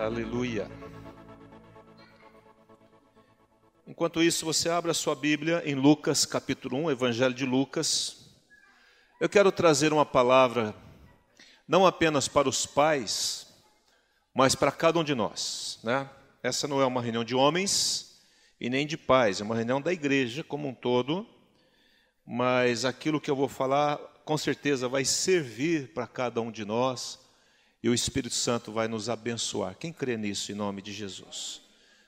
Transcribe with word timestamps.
Aleluia. 0.00 0.66
Enquanto 3.86 4.22
isso, 4.22 4.46
você 4.46 4.70
abre 4.70 4.90
a 4.90 4.94
sua 4.94 5.14
Bíblia 5.14 5.62
em 5.66 5.74
Lucas 5.74 6.24
capítulo 6.24 6.78
1, 6.84 6.92
Evangelho 6.92 7.34
de 7.34 7.44
Lucas. 7.44 8.32
Eu 9.20 9.28
quero 9.28 9.52
trazer 9.52 9.92
uma 9.92 10.06
palavra 10.06 10.74
não 11.68 11.86
apenas 11.86 12.28
para 12.28 12.48
os 12.48 12.64
pais, 12.64 13.46
mas 14.34 14.54
para 14.54 14.72
cada 14.72 14.98
um 14.98 15.04
de 15.04 15.14
nós, 15.14 15.78
né? 15.84 16.08
Essa 16.42 16.66
não 16.66 16.80
é 16.80 16.86
uma 16.86 17.02
reunião 17.02 17.22
de 17.22 17.34
homens 17.34 18.22
e 18.58 18.70
nem 18.70 18.86
de 18.86 18.96
pais, 18.96 19.42
é 19.42 19.44
uma 19.44 19.54
reunião 19.54 19.82
da 19.82 19.92
igreja 19.92 20.42
como 20.42 20.66
um 20.66 20.74
todo, 20.74 21.28
mas 22.26 22.86
aquilo 22.86 23.20
que 23.20 23.30
eu 23.30 23.36
vou 23.36 23.48
falar 23.48 23.98
com 24.24 24.38
certeza 24.38 24.88
vai 24.88 25.04
servir 25.04 25.92
para 25.92 26.06
cada 26.06 26.40
um 26.40 26.50
de 26.50 26.64
nós 26.64 27.20
e 27.82 27.88
o 27.88 27.94
Espírito 27.94 28.34
Santo 28.34 28.72
vai 28.72 28.88
nos 28.88 29.08
abençoar. 29.08 29.76
Quem 29.76 29.92
crê 29.92 30.16
nisso 30.16 30.52
em 30.52 30.54
nome 30.54 30.82
de 30.82 30.92
Jesus? 30.92 31.62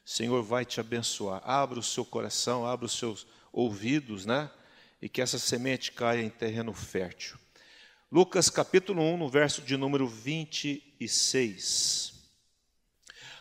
O 0.04 0.10
Senhor 0.10 0.42
vai 0.42 0.64
te 0.64 0.80
abençoar. 0.80 1.42
Abra 1.44 1.78
o 1.78 1.82
seu 1.82 2.04
coração, 2.04 2.66
abra 2.66 2.86
os 2.86 2.98
seus 2.98 3.26
ouvidos, 3.52 4.26
né? 4.26 4.50
E 5.00 5.08
que 5.08 5.22
essa 5.22 5.38
semente 5.38 5.92
caia 5.92 6.22
em 6.22 6.28
terreno 6.28 6.72
fértil. 6.72 7.36
Lucas 8.10 8.50
capítulo 8.50 9.02
1, 9.02 9.16
no 9.16 9.28
verso 9.28 9.62
de 9.62 9.76
número 9.76 10.06
26. 10.06 12.12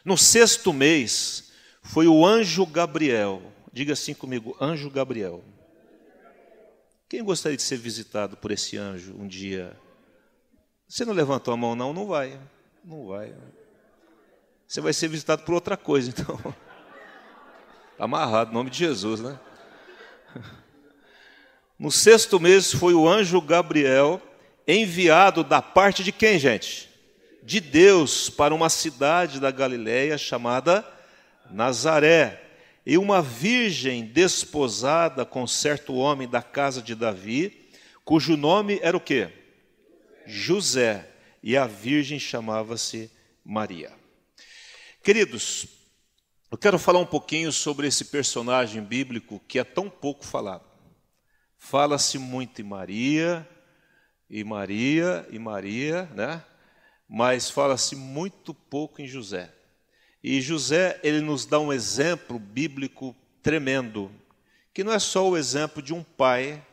No 0.06 0.18
sexto 0.18 0.72
mês, 0.72 1.52
foi 1.84 2.08
o 2.08 2.26
anjo 2.26 2.66
Gabriel. 2.66 3.42
Diga 3.74 3.94
assim 3.94 4.14
comigo, 4.14 4.56
anjo 4.60 4.90
Gabriel. 4.90 5.44
Quem 7.10 7.24
gostaria 7.24 7.58
de 7.58 7.64
ser 7.64 7.78
visitado 7.78 8.38
por 8.38 8.52
esse 8.52 8.78
anjo 8.78 9.14
um 9.20 9.28
dia? 9.28 9.78
Você 10.92 11.06
não 11.06 11.14
levantou 11.14 11.54
a 11.54 11.58
mão, 11.58 11.74
não? 11.74 11.94
Não 11.94 12.06
vai. 12.06 12.38
Não 12.84 13.08
vai. 13.08 13.34
Você 14.68 14.82
vai 14.82 14.92
ser 14.92 15.08
visitado 15.08 15.42
por 15.44 15.54
outra 15.54 15.78
coisa, 15.78 16.10
então. 16.10 16.38
Amarrado, 17.98 18.52
em 18.52 18.54
nome 18.54 18.70
de 18.70 18.80
Jesus, 18.80 19.22
né? 19.22 19.40
No 21.80 21.90
sexto 21.90 22.42
mês 22.42 22.74
foi 22.74 22.94
o 22.94 23.08
anjo 23.08 23.40
Gabriel 23.40 24.22
enviado 24.68 25.46
da 25.46 25.62
parte 25.62 26.04
de 26.04 26.12
quem, 26.12 26.38
gente? 26.38 26.90
De 27.42 27.62
Deus 27.62 28.30
para 28.30 28.54
uma 28.54 28.70
cidade 28.70 29.40
da 29.40 29.50
Galiléia 29.50 30.18
chamada 30.18 30.86
Nazaré. 31.50 32.44
E 32.86 32.98
uma 32.98 33.22
virgem 33.22 34.04
desposada 34.04 35.26
com 35.26 35.48
certo 35.48 35.96
homem 35.96 36.28
da 36.28 36.42
casa 36.42 36.82
de 36.82 36.96
Davi, 36.96 37.70
cujo 38.04 38.36
nome 38.36 38.78
era 38.84 38.98
o 38.98 39.00
quê? 39.00 39.41
José, 40.32 41.10
e 41.44 41.58
a 41.58 41.68
virgem 41.68 42.18
chamava-se 42.18 43.12
Maria. 43.44 43.92
Queridos, 45.04 45.68
eu 46.50 46.58
quero 46.58 46.80
falar 46.80 47.00
um 47.00 47.06
pouquinho 47.06 47.52
sobre 47.52 47.88
esse 47.88 48.06
personagem 48.06 48.82
bíblico 48.82 49.42
que 49.46 49.60
é 49.60 49.64
tão 49.64 49.90
pouco 49.90 50.26
falado. 50.26 50.64
Fala-se 51.58 52.18
muito 52.18 52.62
em 52.62 52.64
Maria, 52.64 53.48
e 54.30 54.44
Maria, 54.44 55.28
e 55.30 55.38
Maria, 55.38 56.10
né? 56.16 56.42
Mas 57.10 57.50
fala-se 57.50 57.96
muito 57.96 58.54
pouco 58.54 59.02
em 59.02 59.08
José. 59.08 59.54
E 60.24 60.40
José, 60.40 60.98
ele 61.04 61.20
nos 61.20 61.46
dá 61.46 61.60
um 61.60 61.74
exemplo 61.74 62.40
bíblico 62.40 63.14
tremendo, 63.44 64.10
que 64.74 64.84
não 64.84 64.94
é 64.94 65.00
só 65.00 65.30
o 65.30 65.36
exemplo 65.36 65.82
de 65.82 65.94
um 65.94 66.02
pai, 66.02 66.66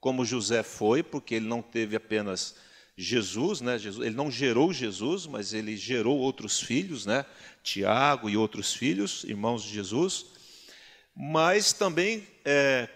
como 0.00 0.24
José 0.24 0.62
foi, 0.62 1.02
porque 1.02 1.34
ele 1.34 1.46
não 1.46 1.60
teve 1.60 1.94
apenas 1.94 2.56
Jesus, 2.96 3.60
né? 3.60 3.78
Jesus, 3.78 4.06
ele 4.06 4.14
não 4.14 4.30
gerou 4.30 4.72
Jesus, 4.72 5.26
mas 5.26 5.54
ele 5.54 5.76
gerou 5.76 6.18
outros 6.18 6.60
filhos, 6.60 7.06
né? 7.06 7.24
Tiago 7.62 8.28
e 8.28 8.36
outros 8.36 8.74
filhos, 8.74 9.24
irmãos 9.24 9.62
de 9.62 9.70
Jesus. 9.70 10.26
Mas 11.14 11.72
também 11.72 12.26
é, 12.44 12.88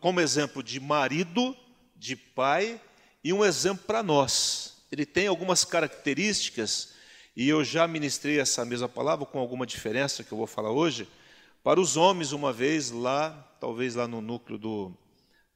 como 0.00 0.20
exemplo 0.20 0.62
de 0.62 0.80
marido, 0.80 1.56
de 1.96 2.16
pai 2.16 2.80
e 3.22 3.32
um 3.32 3.44
exemplo 3.44 3.84
para 3.86 4.02
nós. 4.02 4.84
Ele 4.90 5.06
tem 5.06 5.26
algumas 5.26 5.64
características, 5.64 6.94
e 7.36 7.48
eu 7.48 7.64
já 7.64 7.88
ministrei 7.88 8.38
essa 8.38 8.64
mesma 8.64 8.88
palavra 8.88 9.26
com 9.26 9.38
alguma 9.38 9.66
diferença 9.66 10.22
que 10.22 10.30
eu 10.30 10.38
vou 10.38 10.46
falar 10.46 10.70
hoje, 10.70 11.08
para 11.62 11.80
os 11.80 11.96
homens 11.96 12.32
uma 12.32 12.52
vez 12.52 12.90
lá, 12.90 13.30
talvez 13.58 13.94
lá 13.94 14.06
no 14.06 14.20
núcleo 14.20 14.58
do, 14.58 14.96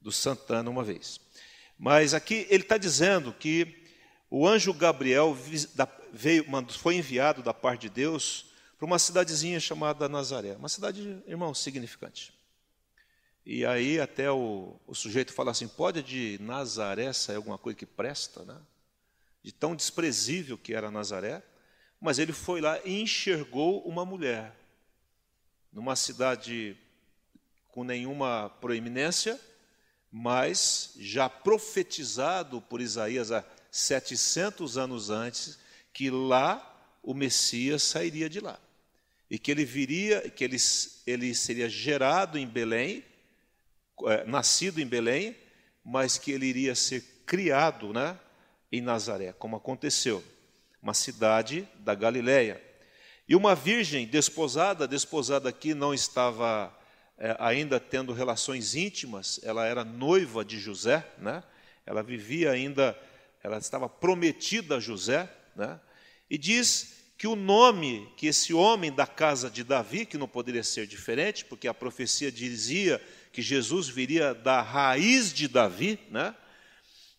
do 0.01 0.11
Santana 0.11 0.69
uma 0.69 0.83
vez. 0.83 1.21
Mas 1.77 2.13
aqui 2.13 2.47
ele 2.49 2.63
está 2.63 2.77
dizendo 2.77 3.31
que 3.31 3.79
o 4.29 4.47
anjo 4.47 4.73
Gabriel 4.73 5.35
veio, 6.13 6.45
foi 6.77 6.95
enviado 6.95 7.41
da 7.41 7.53
parte 7.53 7.81
de 7.81 7.89
Deus 7.89 8.45
para 8.77 8.85
uma 8.85 8.99
cidadezinha 8.99 9.59
chamada 9.59 10.07
Nazaré, 10.07 10.55
uma 10.55 10.69
cidade, 10.69 11.21
irmão, 11.27 11.53
significante. 11.53 12.33
E 13.45 13.65
aí 13.65 13.99
até 13.99 14.31
o, 14.31 14.79
o 14.85 14.93
sujeito 14.93 15.33
fala 15.33 15.51
assim, 15.51 15.67
pode 15.67 16.03
de 16.03 16.37
Nazaré 16.41 17.11
sair 17.11 17.37
alguma 17.37 17.57
coisa 17.57 17.77
que 17.77 17.85
presta, 17.85 18.43
né? 18.45 18.57
De 19.41 19.51
tão 19.51 19.75
desprezível 19.75 20.57
que 20.57 20.73
era 20.73 20.91
Nazaré, 20.91 21.41
mas 21.99 22.19
ele 22.19 22.31
foi 22.31 22.61
lá 22.61 22.79
e 22.85 23.01
enxergou 23.01 23.81
uma 23.81 24.05
mulher 24.05 24.55
numa 25.73 25.95
cidade 25.95 26.77
com 27.69 27.83
nenhuma 27.83 28.49
proeminência, 28.61 29.39
mas 30.11 30.93
já 30.97 31.29
profetizado 31.29 32.61
por 32.61 32.81
Isaías 32.81 33.31
há 33.31 33.43
700 33.71 34.77
anos 34.77 35.09
antes, 35.09 35.59
que 35.93 36.09
lá 36.09 36.65
o 37.03 37.13
Messias 37.13 37.83
sairia 37.83 38.29
de 38.29 38.39
lá. 38.39 38.59
E 39.29 39.37
que 39.37 39.51
ele 39.51 39.63
viria, 39.63 40.29
que 40.29 40.43
ele, 40.43 40.57
ele 41.05 41.35
seria 41.35 41.69
gerado 41.69 42.37
em 42.37 42.47
Belém, 42.47 43.03
é, 44.05 44.23
nascido 44.25 44.79
em 44.79 44.87
Belém, 44.87 45.35
mas 45.83 46.17
que 46.17 46.31
ele 46.31 46.45
iria 46.45 46.73
ser 46.75 47.01
criado 47.25 47.93
né, 47.93 48.17
em 48.71 48.81
Nazaré, 48.81 49.33
como 49.33 49.55
aconteceu, 49.55 50.23
uma 50.81 50.93
cidade 50.93 51.67
da 51.79 51.93
Galiléia. 51.93 52.61
E 53.27 53.35
uma 53.35 53.53
virgem 53.53 54.07
desposada, 54.07 54.87
desposada 54.87 55.49
aqui 55.49 55.73
não 55.73 55.93
estava 55.93 56.75
é, 57.17 57.35
ainda 57.37 57.79
tendo 57.79 58.13
relações 58.13 58.73
íntimas, 58.73 59.39
ela 59.43 59.65
era 59.65 59.83
noiva 59.83 60.43
de 60.43 60.57
José, 60.59 61.05
né? 61.17 61.43
ela 61.85 62.01
vivia 62.01 62.51
ainda 62.51 62.97
ela 63.43 63.57
estava 63.57 63.87
prometida 63.87 64.77
a 64.77 64.79
José, 64.79 65.29
né? 65.55 65.79
e 66.29 66.37
diz 66.37 66.99
que 67.17 67.27
o 67.27 67.35
nome 67.35 68.11
que 68.15 68.27
esse 68.27 68.53
homem 68.53 68.91
da 68.91 69.05
casa 69.05 69.49
de 69.49 69.63
Davi, 69.63 70.05
que 70.05 70.17
não 70.17 70.27
poderia 70.27 70.63
ser 70.63 70.87
diferente, 70.87 71.43
porque 71.45 71.67
a 71.67 71.73
profecia 71.73 72.31
dizia 72.31 73.01
que 73.31 73.41
Jesus 73.41 73.87
viria 73.87 74.33
da 74.33 74.61
raiz 74.61 75.33
de 75.33 75.47
Davi, 75.47 75.99
né? 76.09 76.35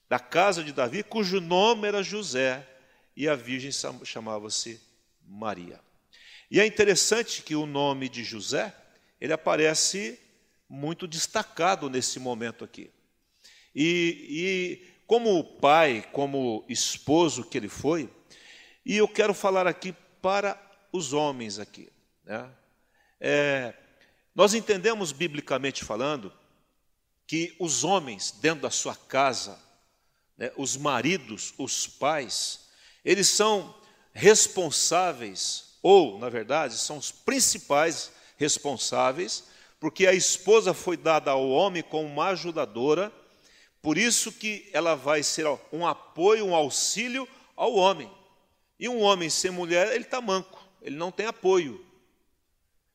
da 0.08 0.18
casa 0.18 0.64
de 0.64 0.72
Davi, 0.72 1.02
cujo 1.02 1.40
nome 1.40 1.86
era 1.86 2.02
José, 2.02 2.66
e 3.16 3.28
a 3.28 3.34
virgem 3.34 3.70
chamava-se 4.04 4.80
Maria. 5.26 5.80
E 6.50 6.58
é 6.58 6.66
interessante 6.66 7.42
que 7.42 7.54
o 7.54 7.66
nome 7.66 8.08
de 8.08 8.24
José, 8.24 8.74
ele 9.20 9.32
aparece 9.32 10.18
muito 10.68 11.06
destacado 11.06 11.90
nesse 11.90 12.18
momento 12.18 12.64
aqui. 12.64 12.90
E, 13.74 14.84
como 15.10 15.42
pai, 15.42 16.08
como 16.12 16.64
esposo 16.68 17.42
que 17.42 17.58
ele 17.58 17.68
foi, 17.68 18.08
e 18.86 18.96
eu 18.96 19.08
quero 19.08 19.34
falar 19.34 19.66
aqui 19.66 19.92
para 20.22 20.56
os 20.92 21.12
homens 21.12 21.58
aqui. 21.58 21.90
Né? 22.24 22.48
É, 23.20 23.74
nós 24.32 24.54
entendemos 24.54 25.10
biblicamente 25.10 25.84
falando 25.84 26.32
que 27.26 27.56
os 27.58 27.82
homens 27.82 28.30
dentro 28.30 28.62
da 28.62 28.70
sua 28.70 28.94
casa, 28.94 29.58
né, 30.38 30.52
os 30.56 30.76
maridos, 30.76 31.54
os 31.58 31.88
pais, 31.88 32.68
eles 33.04 33.26
são 33.26 33.74
responsáveis, 34.12 35.76
ou, 35.82 36.20
na 36.20 36.28
verdade, 36.28 36.78
são 36.78 36.98
os 36.98 37.10
principais 37.10 38.12
responsáveis, 38.36 39.42
porque 39.80 40.06
a 40.06 40.14
esposa 40.14 40.72
foi 40.72 40.96
dada 40.96 41.32
ao 41.32 41.50
homem 41.50 41.82
como 41.82 42.06
uma 42.06 42.28
ajudadora 42.28 43.12
por 43.82 43.96
isso 43.96 44.32
que 44.32 44.68
ela 44.72 44.94
vai 44.94 45.22
ser 45.22 45.46
um 45.72 45.86
apoio, 45.86 46.46
um 46.46 46.54
auxílio 46.54 47.26
ao 47.56 47.74
homem. 47.74 48.10
E 48.78 48.88
um 48.88 49.00
homem 49.00 49.28
sem 49.28 49.50
mulher, 49.50 49.92
ele 49.92 50.04
está 50.04 50.20
manco, 50.20 50.62
ele 50.80 50.96
não 50.96 51.10
tem 51.10 51.26
apoio. 51.26 51.84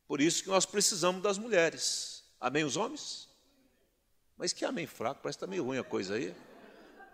Por 0.07 0.21
isso 0.21 0.43
que 0.43 0.49
nós 0.49 0.65
precisamos 0.65 1.21
das 1.21 1.37
mulheres. 1.37 2.23
Amém 2.39 2.63
os 2.63 2.77
homens? 2.77 3.29
Mas 4.37 4.53
que 4.53 4.65
amém 4.65 4.85
fraco, 4.85 5.21
parece 5.21 5.37
que 5.37 5.45
está 5.45 5.47
meio 5.49 5.63
ruim 5.63 5.77
a 5.77 5.83
coisa 5.83 6.15
aí. 6.15 6.35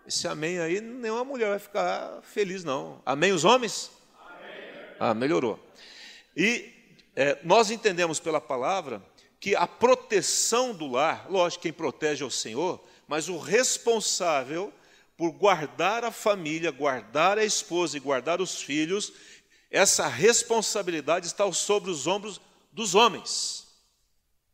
Esse 0.06 0.26
amém 0.26 0.58
aí, 0.58 0.80
nenhuma 0.80 1.24
mulher 1.24 1.50
vai 1.50 1.58
ficar 1.58 2.20
feliz, 2.22 2.64
não. 2.64 3.00
Amém 3.06 3.32
os 3.32 3.44
homens? 3.44 3.90
Amém. 4.20 4.96
Ah, 4.98 5.14
melhorou. 5.14 5.58
E 6.36 6.72
é, 7.14 7.38
nós 7.44 7.70
entendemos 7.70 8.18
pela 8.18 8.40
palavra 8.40 9.02
que 9.38 9.54
a 9.54 9.66
proteção 9.66 10.74
do 10.74 10.88
lar, 10.88 11.30
lógico, 11.30 11.62
quem 11.62 11.72
protege 11.72 12.24
é 12.24 12.26
o 12.26 12.30
Senhor, 12.30 12.82
mas 13.12 13.28
o 13.28 13.36
responsável 13.36 14.72
por 15.18 15.32
guardar 15.32 16.02
a 16.02 16.10
família, 16.10 16.70
guardar 16.70 17.36
a 17.36 17.44
esposa 17.44 17.94
e 17.94 18.00
guardar 18.00 18.40
os 18.40 18.62
filhos 18.62 19.12
essa 19.70 20.08
responsabilidade 20.08 21.26
está 21.26 21.52
sobre 21.52 21.90
os 21.90 22.06
ombros 22.06 22.40
dos 22.72 22.94
homens. 22.94 23.66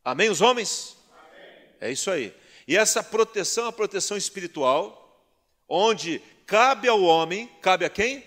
Amém, 0.05 0.28
os 0.28 0.40
homens? 0.40 0.96
Amém. 1.08 1.69
É 1.81 1.93
isso 1.93 2.10
aí. 2.10 2.34
E 2.66 2.76
essa 2.76 3.00
proteção 3.00 3.66
é 3.66 3.69
a 3.69 3.72
proteção 3.72 4.16
espiritual, 4.16 5.25
onde 5.69 6.20
cabe 6.44 6.88
ao 6.88 7.00
homem, 7.00 7.46
cabe 7.62 7.84
a 7.84 7.88
quem? 7.88 8.25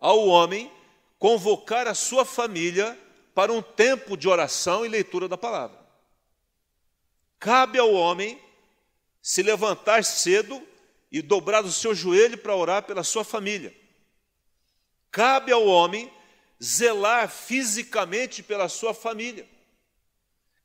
Ao 0.00 0.26
homem 0.28 0.72
convocar 1.18 1.86
a 1.86 1.94
sua 1.94 2.24
família 2.24 2.98
para 3.34 3.52
um 3.52 3.60
tempo 3.60 4.16
de 4.16 4.30
oração 4.30 4.86
e 4.86 4.88
leitura 4.88 5.28
da 5.28 5.36
palavra. 5.36 5.78
Cabe 7.38 7.78
ao 7.78 7.92
homem 7.92 8.47
se 9.28 9.42
levantar 9.42 10.02
cedo 10.06 10.66
e 11.12 11.20
dobrar 11.20 11.62
o 11.62 11.70
seu 11.70 11.94
joelho 11.94 12.38
para 12.38 12.56
orar 12.56 12.84
pela 12.84 13.04
sua 13.04 13.22
família. 13.22 13.76
Cabe 15.10 15.52
ao 15.52 15.66
homem 15.66 16.10
zelar 16.64 17.28
fisicamente 17.28 18.42
pela 18.42 18.70
sua 18.70 18.94
família. 18.94 19.46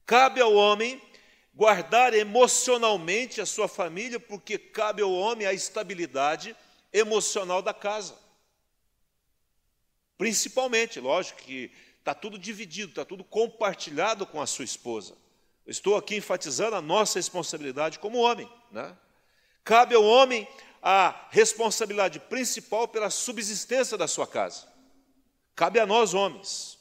Cabe 0.06 0.40
ao 0.40 0.54
homem 0.54 1.02
guardar 1.54 2.14
emocionalmente 2.14 3.42
a 3.42 3.46
sua 3.46 3.68
família, 3.68 4.18
porque 4.18 4.58
cabe 4.58 5.02
ao 5.02 5.12
homem 5.12 5.46
a 5.46 5.52
estabilidade 5.52 6.56
emocional 6.94 7.62
da 7.62 7.74
casa. 7.74 8.18
Principalmente, 10.18 11.02
lógico 11.02 11.42
que 11.42 11.70
está 12.00 12.16
tudo 12.16 12.40
dividido, 12.40 12.92
está 12.92 13.04
tudo 13.04 13.26
compartilhado 13.26 14.26
com 14.26 14.42
a 14.42 14.48
sua 14.48 14.64
esposa. 14.64 15.22
Estou 15.66 15.96
aqui 15.96 16.18
enfatizando 16.18 16.76
a 16.76 16.82
nossa 16.82 17.20
responsabilidade 17.20 18.00
como 18.00 18.20
homem. 18.20 18.52
Né? 18.72 18.96
Cabe 19.64 19.96
ao 19.96 20.04
homem 20.04 20.48
a 20.82 21.28
responsabilidade 21.30 22.20
principal 22.20 22.88
pela 22.88 23.10
subsistência 23.10 23.98
da 23.98 24.08
sua 24.08 24.28
casa. 24.28 24.68
Cabe 25.56 25.80
a 25.80 25.86
nós, 25.86 26.14
homens. 26.14 26.78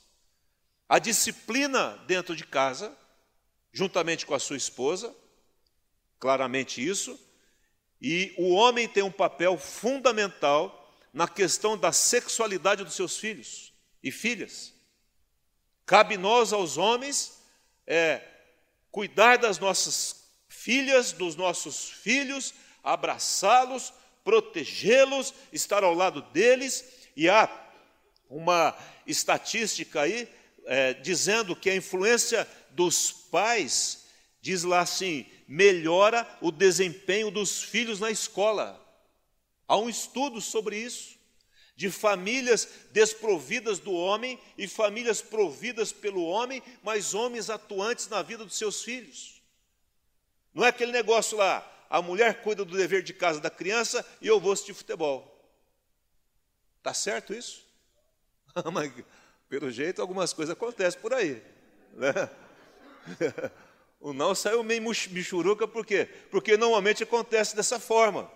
A 0.88 0.98
disciplina 0.98 2.02
dentro 2.06 2.34
de 2.34 2.44
casa, 2.44 2.96
juntamente 3.72 4.26
com 4.26 4.34
a 4.34 4.40
sua 4.40 4.56
esposa, 4.56 5.14
claramente 6.18 6.86
isso, 6.86 7.18
e 8.00 8.34
o 8.36 8.50
homem 8.50 8.88
tem 8.88 9.02
um 9.02 9.12
papel 9.12 9.56
fundamental 9.56 10.78
na 11.12 11.28
questão 11.28 11.78
da 11.78 11.92
sexualidade 11.92 12.82
dos 12.82 12.94
seus 12.94 13.16
filhos 13.16 13.72
e 14.02 14.10
filhas. 14.10 14.74
Cabe 15.86 16.16
nós, 16.16 16.52
aos 16.52 16.76
homens, 16.76 17.40
é, 17.86 18.20
cuidar 18.92 19.38
das 19.38 19.58
nossas 19.58 20.22
filhas, 20.48 21.10
dos 21.12 21.34
nossos 21.34 21.88
filhos, 21.90 22.54
abraçá-los, 22.84 23.92
protegê-los, 24.22 25.34
estar 25.52 25.82
ao 25.82 25.94
lado 25.94 26.20
deles, 26.30 26.84
e 27.16 27.28
há 27.28 27.50
uma 28.28 28.76
estatística 29.06 30.02
aí 30.02 30.28
é, 30.66 30.94
dizendo 30.94 31.56
que 31.56 31.70
a 31.70 31.74
influência 31.74 32.46
dos 32.70 33.10
pais, 33.10 34.04
diz 34.40 34.62
lá 34.62 34.80
assim, 34.80 35.26
melhora 35.48 36.28
o 36.40 36.52
desempenho 36.52 37.30
dos 37.30 37.62
filhos 37.62 37.98
na 37.98 38.10
escola. 38.10 38.78
Há 39.66 39.76
um 39.78 39.88
estudo 39.88 40.40
sobre 40.40 40.76
isso, 40.76 41.11
de 41.82 41.90
famílias 41.90 42.68
desprovidas 42.92 43.80
do 43.80 43.92
homem 43.92 44.38
e 44.56 44.68
famílias 44.68 45.20
providas 45.20 45.92
pelo 45.92 46.22
homem, 46.22 46.62
mas 46.80 47.12
homens 47.12 47.50
atuantes 47.50 48.06
na 48.06 48.22
vida 48.22 48.44
dos 48.44 48.56
seus 48.56 48.84
filhos. 48.84 49.42
Não 50.54 50.64
é 50.64 50.68
aquele 50.68 50.92
negócio 50.92 51.36
lá, 51.36 51.68
a 51.90 52.00
mulher 52.00 52.40
cuida 52.40 52.64
do 52.64 52.76
dever 52.76 53.02
de 53.02 53.12
casa 53.12 53.40
da 53.40 53.50
criança 53.50 54.06
e 54.20 54.28
eu 54.28 54.38
vou 54.38 54.52
assistir 54.52 54.74
futebol. 54.74 55.44
Está 56.78 56.94
certo 56.94 57.34
isso? 57.34 57.66
Mas, 58.72 58.92
pelo 59.48 59.68
jeito, 59.68 60.00
algumas 60.00 60.32
coisas 60.32 60.52
acontecem 60.52 61.00
por 61.00 61.12
aí. 61.12 61.42
Né? 61.94 62.12
O 64.04 64.12
não 64.12 64.34
saiu 64.34 64.64
meio 64.64 64.82
michuruca, 64.82 65.68
por 65.68 65.86
quê? 65.86 66.08
Porque 66.28 66.56
normalmente 66.56 67.04
acontece 67.04 67.54
dessa 67.54 67.78
forma. 67.78 68.28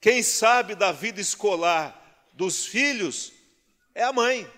Quem 0.00 0.22
sabe 0.22 0.74
da 0.74 0.92
vida 0.92 1.20
escolar 1.20 2.28
dos 2.32 2.64
filhos 2.64 3.32
é 3.94 4.04
a 4.04 4.12
mãe. 4.12 4.48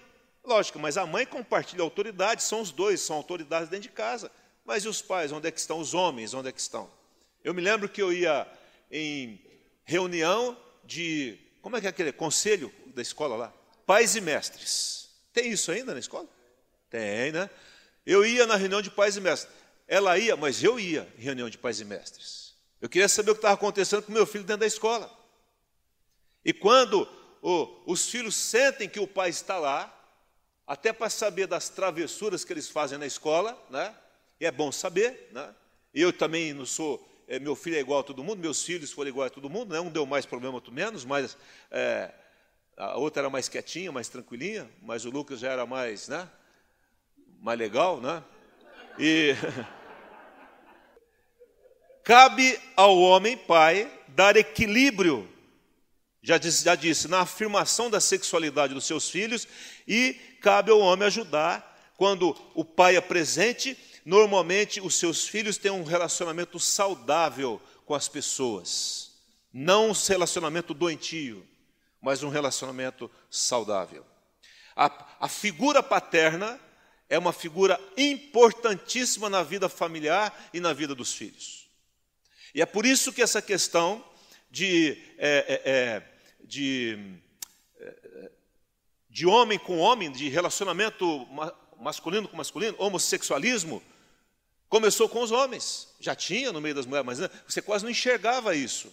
Lógico, 0.44 0.78
mas 0.78 0.96
a 0.96 1.06
mãe 1.06 1.24
compartilha 1.24 1.82
autoridade, 1.82 2.42
são 2.42 2.60
os 2.60 2.70
dois, 2.70 3.00
são 3.00 3.16
autoridades 3.16 3.68
dentro 3.68 3.88
de 3.88 3.94
casa. 3.94 4.30
Mas 4.64 4.84
e 4.84 4.88
os 4.88 5.00
pais, 5.00 5.32
onde 5.32 5.48
é 5.48 5.50
que 5.50 5.58
estão? 5.58 5.78
Os 5.78 5.94
homens, 5.94 6.34
onde 6.34 6.48
é 6.48 6.52
que 6.52 6.60
estão? 6.60 6.90
Eu 7.42 7.54
me 7.54 7.62
lembro 7.62 7.88
que 7.88 8.02
eu 8.02 8.12
ia 8.12 8.46
em 8.90 9.40
reunião 9.84 10.56
de. 10.84 11.38
Como 11.62 11.76
é 11.76 11.80
que 11.80 11.86
é 11.86 11.90
aquele? 11.90 12.12
Conselho 12.12 12.72
da 12.94 13.00
escola 13.00 13.36
lá? 13.36 13.52
Pais 13.86 14.16
e 14.16 14.20
mestres. 14.20 15.08
Tem 15.32 15.50
isso 15.50 15.70
ainda 15.70 15.94
na 15.94 16.00
escola? 16.00 16.28
Tem, 16.90 17.32
né? 17.32 17.48
Eu 18.04 18.24
ia 18.24 18.46
na 18.46 18.56
reunião 18.56 18.82
de 18.82 18.90
pais 18.90 19.16
e 19.16 19.20
mestres. 19.20 19.52
Ela 19.88 20.18
ia, 20.18 20.36
mas 20.36 20.62
eu 20.62 20.78
ia 20.78 21.08
em 21.18 21.22
reunião 21.22 21.48
de 21.48 21.58
pais 21.58 21.80
e 21.80 21.84
mestres. 21.84 22.54
Eu 22.80 22.88
queria 22.88 23.08
saber 23.08 23.30
o 23.30 23.34
que 23.34 23.38
estava 23.38 23.54
acontecendo 23.54 24.02
com 24.02 24.12
meu 24.12 24.26
filho 24.26 24.44
dentro 24.44 24.60
da 24.60 24.66
escola. 24.66 25.19
E 26.44 26.52
quando 26.52 27.08
os 27.86 28.08
filhos 28.10 28.34
sentem 28.34 28.88
que 28.88 29.00
o 29.00 29.06
pai 29.06 29.30
está 29.30 29.58
lá, 29.58 29.96
até 30.66 30.92
para 30.92 31.10
saber 31.10 31.46
das 31.46 31.68
travessuras 31.68 32.44
que 32.44 32.52
eles 32.52 32.68
fazem 32.68 32.98
na 32.98 33.06
escola, 33.06 33.60
né? 33.70 33.94
E 34.38 34.46
é 34.46 34.50
bom 34.50 34.70
saber, 34.70 35.28
né? 35.32 35.54
Eu 35.92 36.12
também 36.12 36.52
não 36.52 36.64
sou 36.64 37.06
é, 37.30 37.38
meu 37.38 37.54
filho 37.54 37.76
é 37.76 37.78
igual 37.78 38.00
a 38.00 38.02
todo 38.02 38.24
mundo, 38.24 38.40
meus 38.40 38.64
filhos 38.64 38.90
foram 38.90 39.08
iguais 39.08 39.30
a 39.30 39.34
todo 39.34 39.48
mundo, 39.48 39.72
né? 39.72 39.78
um 39.78 39.88
deu 39.88 40.04
mais 40.04 40.26
problema, 40.26 40.56
outro 40.56 40.72
menos, 40.72 41.04
mas 41.04 41.36
é, 41.70 42.10
a 42.76 42.96
outra 42.96 43.22
era 43.22 43.30
mais 43.30 43.48
quietinha, 43.48 43.92
mais 43.92 44.08
tranquilinha, 44.08 44.68
mas 44.82 45.04
o 45.04 45.10
Lucas 45.10 45.38
já 45.38 45.52
era 45.52 45.64
mais, 45.64 46.08
né? 46.08 46.28
mais 47.40 47.56
legal, 47.56 48.00
né? 48.00 48.20
E 48.98 49.36
cabe 52.02 52.58
ao 52.74 52.98
homem, 52.98 53.36
pai, 53.36 53.88
dar 54.08 54.36
equilíbrio, 54.36 55.28
já 56.22 56.38
disse, 56.38 56.64
já 56.64 56.74
disse, 56.74 57.08
na 57.08 57.20
afirmação 57.20 57.88
da 57.88 58.00
sexualidade 58.00 58.74
dos 58.74 58.84
seus 58.84 59.08
filhos, 59.08 59.48
e 59.86 60.14
cabe 60.40 60.70
ao 60.70 60.80
homem 60.80 61.06
ajudar, 61.06 61.66
quando 61.96 62.36
o 62.54 62.64
pai 62.64 62.96
é 62.96 63.00
presente, 63.00 63.76
normalmente 64.04 64.80
os 64.80 64.94
seus 64.94 65.26
filhos 65.26 65.58
têm 65.58 65.70
um 65.70 65.84
relacionamento 65.84 66.58
saudável 66.58 67.60
com 67.84 67.94
as 67.94 68.08
pessoas. 68.08 69.10
Não 69.52 69.90
um 69.90 69.92
relacionamento 69.92 70.72
doentio, 70.72 71.46
mas 72.00 72.22
um 72.22 72.28
relacionamento 72.28 73.10
saudável. 73.30 74.06
A, 74.76 75.06
a 75.20 75.28
figura 75.28 75.82
paterna 75.82 76.58
é 77.08 77.18
uma 77.18 77.32
figura 77.32 77.78
importantíssima 77.96 79.28
na 79.28 79.42
vida 79.42 79.68
familiar 79.68 80.48
e 80.54 80.60
na 80.60 80.72
vida 80.72 80.94
dos 80.94 81.12
filhos. 81.12 81.68
E 82.54 82.62
é 82.62 82.66
por 82.66 82.86
isso 82.86 83.12
que 83.12 83.20
essa 83.20 83.42
questão 83.42 84.04
de, 84.50 84.96
é, 85.18 85.62
é, 85.64 85.70
é 85.70 86.09
de, 86.44 86.98
de 89.08 89.26
homem 89.26 89.58
com 89.58 89.78
homem, 89.78 90.10
de 90.10 90.28
relacionamento 90.28 91.26
masculino 91.80 92.28
com 92.28 92.36
masculino, 92.36 92.76
homossexualismo, 92.78 93.82
começou 94.68 95.08
com 95.08 95.22
os 95.22 95.30
homens. 95.32 95.88
Já 95.98 96.14
tinha 96.14 96.52
no 96.52 96.60
meio 96.60 96.74
das 96.74 96.86
mulheres, 96.86 97.06
mas 97.06 97.18
né, 97.18 97.30
você 97.46 97.60
quase 97.60 97.84
não 97.84 97.90
enxergava 97.90 98.54
isso. 98.54 98.92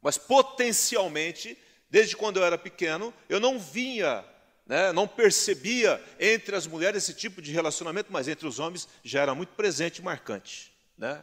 Mas 0.00 0.16
potencialmente, 0.16 1.56
desde 1.90 2.16
quando 2.16 2.38
eu 2.38 2.44
era 2.44 2.56
pequeno, 2.56 3.12
eu 3.28 3.38
não 3.38 3.58
vinha, 3.58 4.24
né, 4.66 4.92
não 4.92 5.06
percebia 5.06 6.02
entre 6.18 6.56
as 6.56 6.66
mulheres 6.66 7.02
esse 7.02 7.14
tipo 7.14 7.42
de 7.42 7.52
relacionamento, 7.52 8.12
mas 8.12 8.28
entre 8.28 8.46
os 8.46 8.58
homens 8.58 8.88
já 9.04 9.20
era 9.20 9.34
muito 9.34 9.50
presente 9.50 9.98
e 9.98 10.02
marcante. 10.02 10.72
Né? 10.96 11.22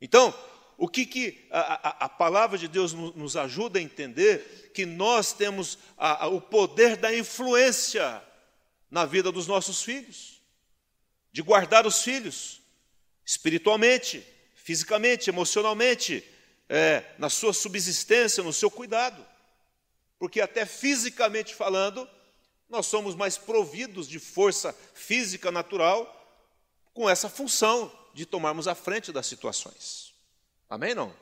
Então, 0.00 0.34
o 0.84 0.88
que, 0.88 1.06
que 1.06 1.46
a, 1.50 1.60
a, 1.60 1.88
a, 2.04 2.08
palavra 2.10 2.58
de 2.58 2.68
Deus 2.68 2.92
nos 2.92 3.38
ajuda 3.38 3.78
a 3.78 3.82
entender? 3.82 4.70
Que 4.74 4.84
nós 4.84 5.32
temos 5.32 5.78
a, 5.96 6.26
o 6.26 6.42
poder 6.42 6.98
da 6.98 7.16
influência 7.16 8.22
na 8.90 9.06
vida 9.06 9.32
dos 9.32 9.46
nossos 9.46 9.82
filhos, 9.82 10.42
de 11.32 11.40
guardar 11.40 11.86
os 11.86 12.02
filhos, 12.02 12.60
espiritualmente, 13.24 14.22
fisicamente, 14.54 15.30
emocionalmente, 15.30 16.22
é, 16.68 17.02
na 17.16 17.30
sua 17.30 17.54
subsistência, 17.54 18.42
no 18.42 18.52
seu 18.52 18.70
cuidado. 18.70 19.26
Porque, 20.18 20.38
até 20.38 20.66
fisicamente 20.66 21.54
falando, 21.54 22.06
nós 22.68 22.84
somos 22.84 23.14
mais 23.14 23.38
providos 23.38 24.06
de 24.06 24.18
força 24.18 24.76
física 24.92 25.50
natural 25.50 26.10
com 26.92 27.08
essa 27.08 27.30
função 27.30 27.90
de 28.12 28.26
tomarmos 28.26 28.68
a 28.68 28.74
frente 28.74 29.10
das 29.10 29.26
situações. 29.26 30.13
Amém? 30.68 30.94
Não? 30.94 31.12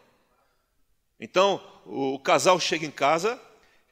Então, 1.19 1.63
o 1.87 2.19
casal 2.19 2.59
chega 2.59 2.85
em 2.85 2.91
casa, 2.91 3.41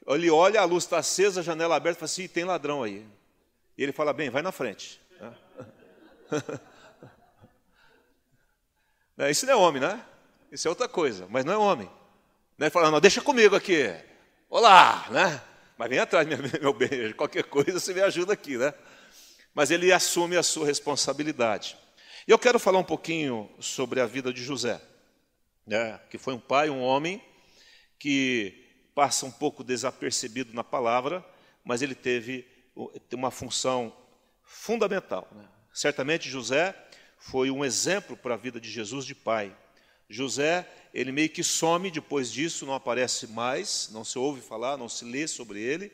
ele 0.07 0.29
olha, 0.29 0.59
a 0.59 0.65
luz 0.65 0.83
está 0.83 0.97
acesa, 0.97 1.39
a 1.39 1.43
janela 1.43 1.75
aberta, 1.75 1.99
fala 1.99 2.05
assim: 2.05 2.27
tem 2.27 2.43
ladrão 2.43 2.83
aí. 2.83 3.05
E 3.77 3.83
ele 3.83 3.91
fala: 3.91 4.13
bem, 4.13 4.29
vai 4.29 4.41
na 4.41 4.51
frente. 4.51 4.99
Isso 9.29 9.45
não 9.45 9.53
é 9.53 9.55
homem, 9.55 9.81
né? 9.81 10.03
Isso 10.51 10.67
é 10.67 10.69
outra 10.69 10.87
coisa, 10.87 11.27
mas 11.29 11.45
não 11.45 11.53
é 11.53 11.57
homem. 11.57 11.87
Né? 12.57 12.65
Ele 12.65 12.69
fala: 12.69 12.91
não, 12.91 12.99
deixa 12.99 13.21
comigo 13.21 13.55
aqui. 13.55 13.93
Olá, 14.49 15.05
né? 15.09 15.41
Mas 15.77 15.89
vem 15.89 15.99
atrás, 15.99 16.27
meu 16.61 16.73
bem, 16.73 17.13
qualquer 17.13 17.43
coisa 17.43 17.79
você 17.79 17.93
me 17.93 18.01
ajuda 18.01 18.33
aqui, 18.33 18.57
né? 18.57 18.73
Mas 19.53 19.71
ele 19.71 19.91
assume 19.91 20.37
a 20.37 20.43
sua 20.43 20.65
responsabilidade. 20.65 21.77
E 22.27 22.31
eu 22.31 22.37
quero 22.37 22.59
falar 22.59 22.79
um 22.79 22.83
pouquinho 22.83 23.49
sobre 23.59 23.99
a 23.99 24.05
vida 24.05 24.33
de 24.33 24.43
José, 24.43 24.79
né? 25.71 25.99
que 26.09 26.17
foi 26.17 26.33
um 26.33 26.39
pai, 26.39 26.69
um 26.69 26.81
homem 26.81 27.23
que 27.97 28.67
passa 28.93 29.25
um 29.25 29.31
pouco 29.31 29.63
desapercebido 29.63 30.53
na 30.53 30.65
palavra, 30.65 31.25
mas 31.63 31.81
ele 31.81 31.95
teve 31.95 32.45
uma 33.13 33.31
função 33.31 33.95
fundamental. 34.43 35.29
Né? 35.31 35.47
Certamente 35.73 36.29
José 36.29 36.75
foi 37.17 37.49
um 37.49 37.63
exemplo 37.63 38.17
para 38.17 38.33
a 38.33 38.37
vida 38.37 38.59
de 38.59 38.69
Jesus 38.69 39.05
de 39.05 39.15
pai. 39.15 39.55
José, 40.09 40.67
ele 40.93 41.09
meio 41.09 41.29
que 41.29 41.41
some 41.41 41.89
depois 41.89 42.29
disso, 42.29 42.65
não 42.65 42.73
aparece 42.73 43.27
mais, 43.27 43.89
não 43.93 44.03
se 44.03 44.19
ouve 44.19 44.41
falar, 44.41 44.75
não 44.75 44.89
se 44.89 45.05
lê 45.05 45.25
sobre 45.25 45.61
ele. 45.61 45.89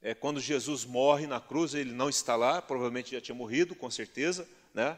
É, 0.00 0.14
quando 0.14 0.38
Jesus 0.38 0.84
morre 0.84 1.26
na 1.26 1.40
cruz, 1.40 1.74
ele 1.74 1.90
não 1.92 2.08
está 2.08 2.36
lá, 2.36 2.62
provavelmente 2.62 3.10
já 3.10 3.20
tinha 3.20 3.34
morrido, 3.34 3.74
com 3.74 3.90
certeza, 3.90 4.48
né? 4.72 4.96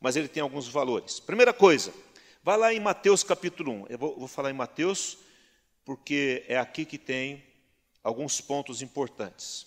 mas 0.00 0.14
ele 0.14 0.28
tem 0.28 0.42
alguns 0.42 0.68
valores. 0.68 1.18
Primeira 1.18 1.52
coisa, 1.52 1.92
vá 2.42 2.56
lá 2.56 2.72
em 2.72 2.80
Mateus 2.80 3.22
capítulo 3.22 3.72
1. 3.82 3.86
Eu 3.88 3.98
vou, 3.98 4.18
vou 4.18 4.28
falar 4.28 4.50
em 4.50 4.54
Mateus, 4.54 5.18
porque 5.84 6.44
é 6.48 6.58
aqui 6.58 6.84
que 6.84 6.98
tem 6.98 7.44
alguns 8.02 8.40
pontos 8.40 8.82
importantes. 8.82 9.66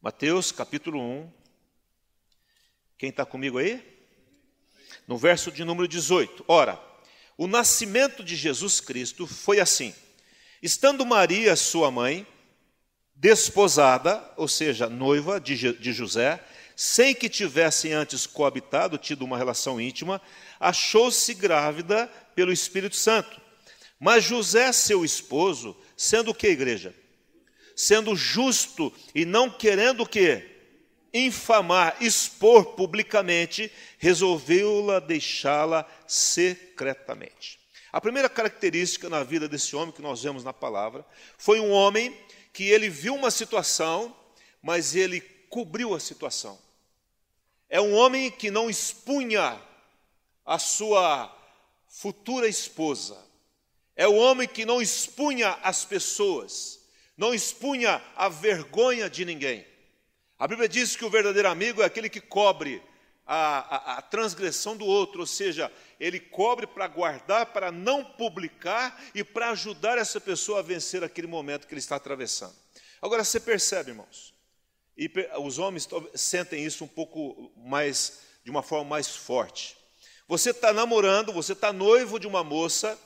Mateus 0.00 0.52
capítulo 0.52 1.00
1. 1.00 1.32
Quem 2.96 3.10
está 3.10 3.24
comigo 3.24 3.58
aí? 3.58 3.82
No 5.06 5.16
verso 5.16 5.50
de 5.50 5.64
número 5.64 5.88
18. 5.88 6.44
Ora, 6.46 6.80
o 7.36 7.46
nascimento 7.46 8.22
de 8.22 8.36
Jesus 8.36 8.80
Cristo 8.80 9.26
foi 9.26 9.60
assim: 9.60 9.94
estando 10.62 11.06
Maria, 11.06 11.54
sua 11.56 11.90
mãe, 11.90 12.26
desposada, 13.14 14.32
ou 14.36 14.46
seja, 14.46 14.88
noiva 14.88 15.40
de, 15.40 15.72
de 15.72 15.92
José, 15.92 16.44
sem 16.80 17.12
que 17.12 17.28
tivessem 17.28 17.92
antes 17.92 18.24
coabitado, 18.24 18.96
tido 18.98 19.24
uma 19.24 19.36
relação 19.36 19.80
íntima, 19.80 20.22
achou-se 20.60 21.34
grávida 21.34 22.06
pelo 22.36 22.52
Espírito 22.52 22.94
Santo. 22.94 23.40
Mas 23.98 24.22
José, 24.22 24.70
seu 24.70 25.04
esposo, 25.04 25.76
sendo 25.96 26.30
o 26.30 26.34
que, 26.34 26.46
igreja? 26.46 26.94
Sendo 27.74 28.14
justo 28.14 28.92
e 29.12 29.24
não 29.24 29.50
querendo 29.50 30.04
o 30.04 30.08
que? 30.08 30.48
Infamar, 31.12 31.96
expor 32.00 32.66
publicamente, 32.76 33.72
resolveu-la 33.98 35.00
deixá-la 35.00 35.84
secretamente. 36.06 37.58
A 37.92 38.00
primeira 38.00 38.28
característica 38.28 39.08
na 39.08 39.24
vida 39.24 39.48
desse 39.48 39.74
homem 39.74 39.92
que 39.92 40.00
nós 40.00 40.22
vemos 40.22 40.44
na 40.44 40.52
palavra 40.52 41.04
foi 41.36 41.58
um 41.58 41.72
homem 41.72 42.16
que 42.52 42.70
ele 42.70 42.88
viu 42.88 43.16
uma 43.16 43.32
situação, 43.32 44.16
mas 44.62 44.94
ele 44.94 45.20
cobriu 45.50 45.92
a 45.92 45.98
situação. 45.98 46.67
É 47.68 47.80
um 47.80 47.94
homem 47.94 48.30
que 48.30 48.50
não 48.50 48.70
expunha 48.70 49.60
a 50.44 50.58
sua 50.58 51.34
futura 51.86 52.48
esposa. 52.48 53.18
É 53.94 54.06
o 54.06 54.12
um 54.12 54.18
homem 54.18 54.46
que 54.48 54.64
não 54.64 54.80
expunha 54.80 55.58
as 55.62 55.84
pessoas, 55.84 56.80
não 57.16 57.34
expunha 57.34 58.02
a 58.16 58.28
vergonha 58.28 59.10
de 59.10 59.24
ninguém. 59.24 59.66
A 60.38 60.46
Bíblia 60.46 60.68
diz 60.68 60.94
que 60.94 61.04
o 61.04 61.10
verdadeiro 61.10 61.48
amigo 61.48 61.82
é 61.82 61.84
aquele 61.84 62.08
que 62.08 62.20
cobre 62.20 62.80
a, 63.26 63.58
a, 63.58 63.98
a 63.98 64.02
transgressão 64.02 64.76
do 64.76 64.86
outro, 64.86 65.20
ou 65.20 65.26
seja, 65.26 65.70
ele 65.98 66.20
cobre 66.20 66.66
para 66.66 66.86
guardar, 66.86 67.46
para 67.46 67.72
não 67.72 68.04
publicar 68.04 68.98
e 69.14 69.22
para 69.22 69.50
ajudar 69.50 69.98
essa 69.98 70.20
pessoa 70.20 70.60
a 70.60 70.62
vencer 70.62 71.02
aquele 71.02 71.26
momento 71.26 71.66
que 71.66 71.74
ele 71.74 71.80
está 71.80 71.96
atravessando. 71.96 72.54
Agora 73.02 73.24
você 73.24 73.38
percebe, 73.38 73.90
irmãos, 73.90 74.32
e 74.98 75.08
os 75.40 75.58
homens 75.58 75.88
sentem 76.14 76.64
isso 76.64 76.84
um 76.84 76.88
pouco 76.88 77.52
mais, 77.56 78.22
de 78.44 78.50
uma 78.50 78.62
forma 78.62 78.90
mais 78.90 79.08
forte. 79.14 79.76
Você 80.26 80.50
está 80.50 80.72
namorando, 80.72 81.32
você 81.32 81.52
está 81.52 81.72
noivo 81.72 82.18
de 82.18 82.26
uma 82.26 82.42
moça, 82.42 82.98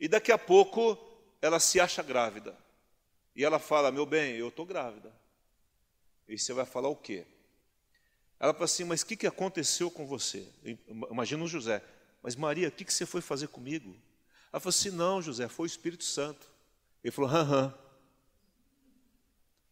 e 0.00 0.08
daqui 0.08 0.32
a 0.32 0.38
pouco 0.38 0.98
ela 1.42 1.60
se 1.60 1.78
acha 1.78 2.02
grávida. 2.02 2.56
E 3.36 3.44
ela 3.44 3.58
fala: 3.58 3.92
Meu 3.92 4.06
bem, 4.06 4.36
eu 4.36 4.48
estou 4.48 4.64
grávida. 4.64 5.12
E 6.26 6.38
você 6.38 6.52
vai 6.52 6.64
falar 6.64 6.88
o 6.88 6.96
quê? 6.96 7.26
Ela 8.40 8.52
fala 8.52 8.66
assim, 8.66 8.84
mas 8.84 9.02
o 9.02 9.06
que, 9.06 9.16
que 9.16 9.26
aconteceu 9.26 9.90
com 9.90 10.06
você? 10.06 10.46
Imagina 11.10 11.42
o 11.42 11.48
José. 11.48 11.82
Mas 12.22 12.36
Maria, 12.36 12.68
o 12.68 12.72
que, 12.72 12.84
que 12.84 12.92
você 12.92 13.04
foi 13.04 13.20
fazer 13.20 13.48
comigo? 13.48 13.96
Ela 14.52 14.60
falou 14.60 14.70
assim, 14.70 14.90
não, 14.90 15.20
José, 15.20 15.48
foi 15.48 15.64
o 15.64 15.66
Espírito 15.66 16.04
Santo. 16.04 16.46
Ele 17.02 17.10
falou, 17.10 17.30
aham. 17.30 17.74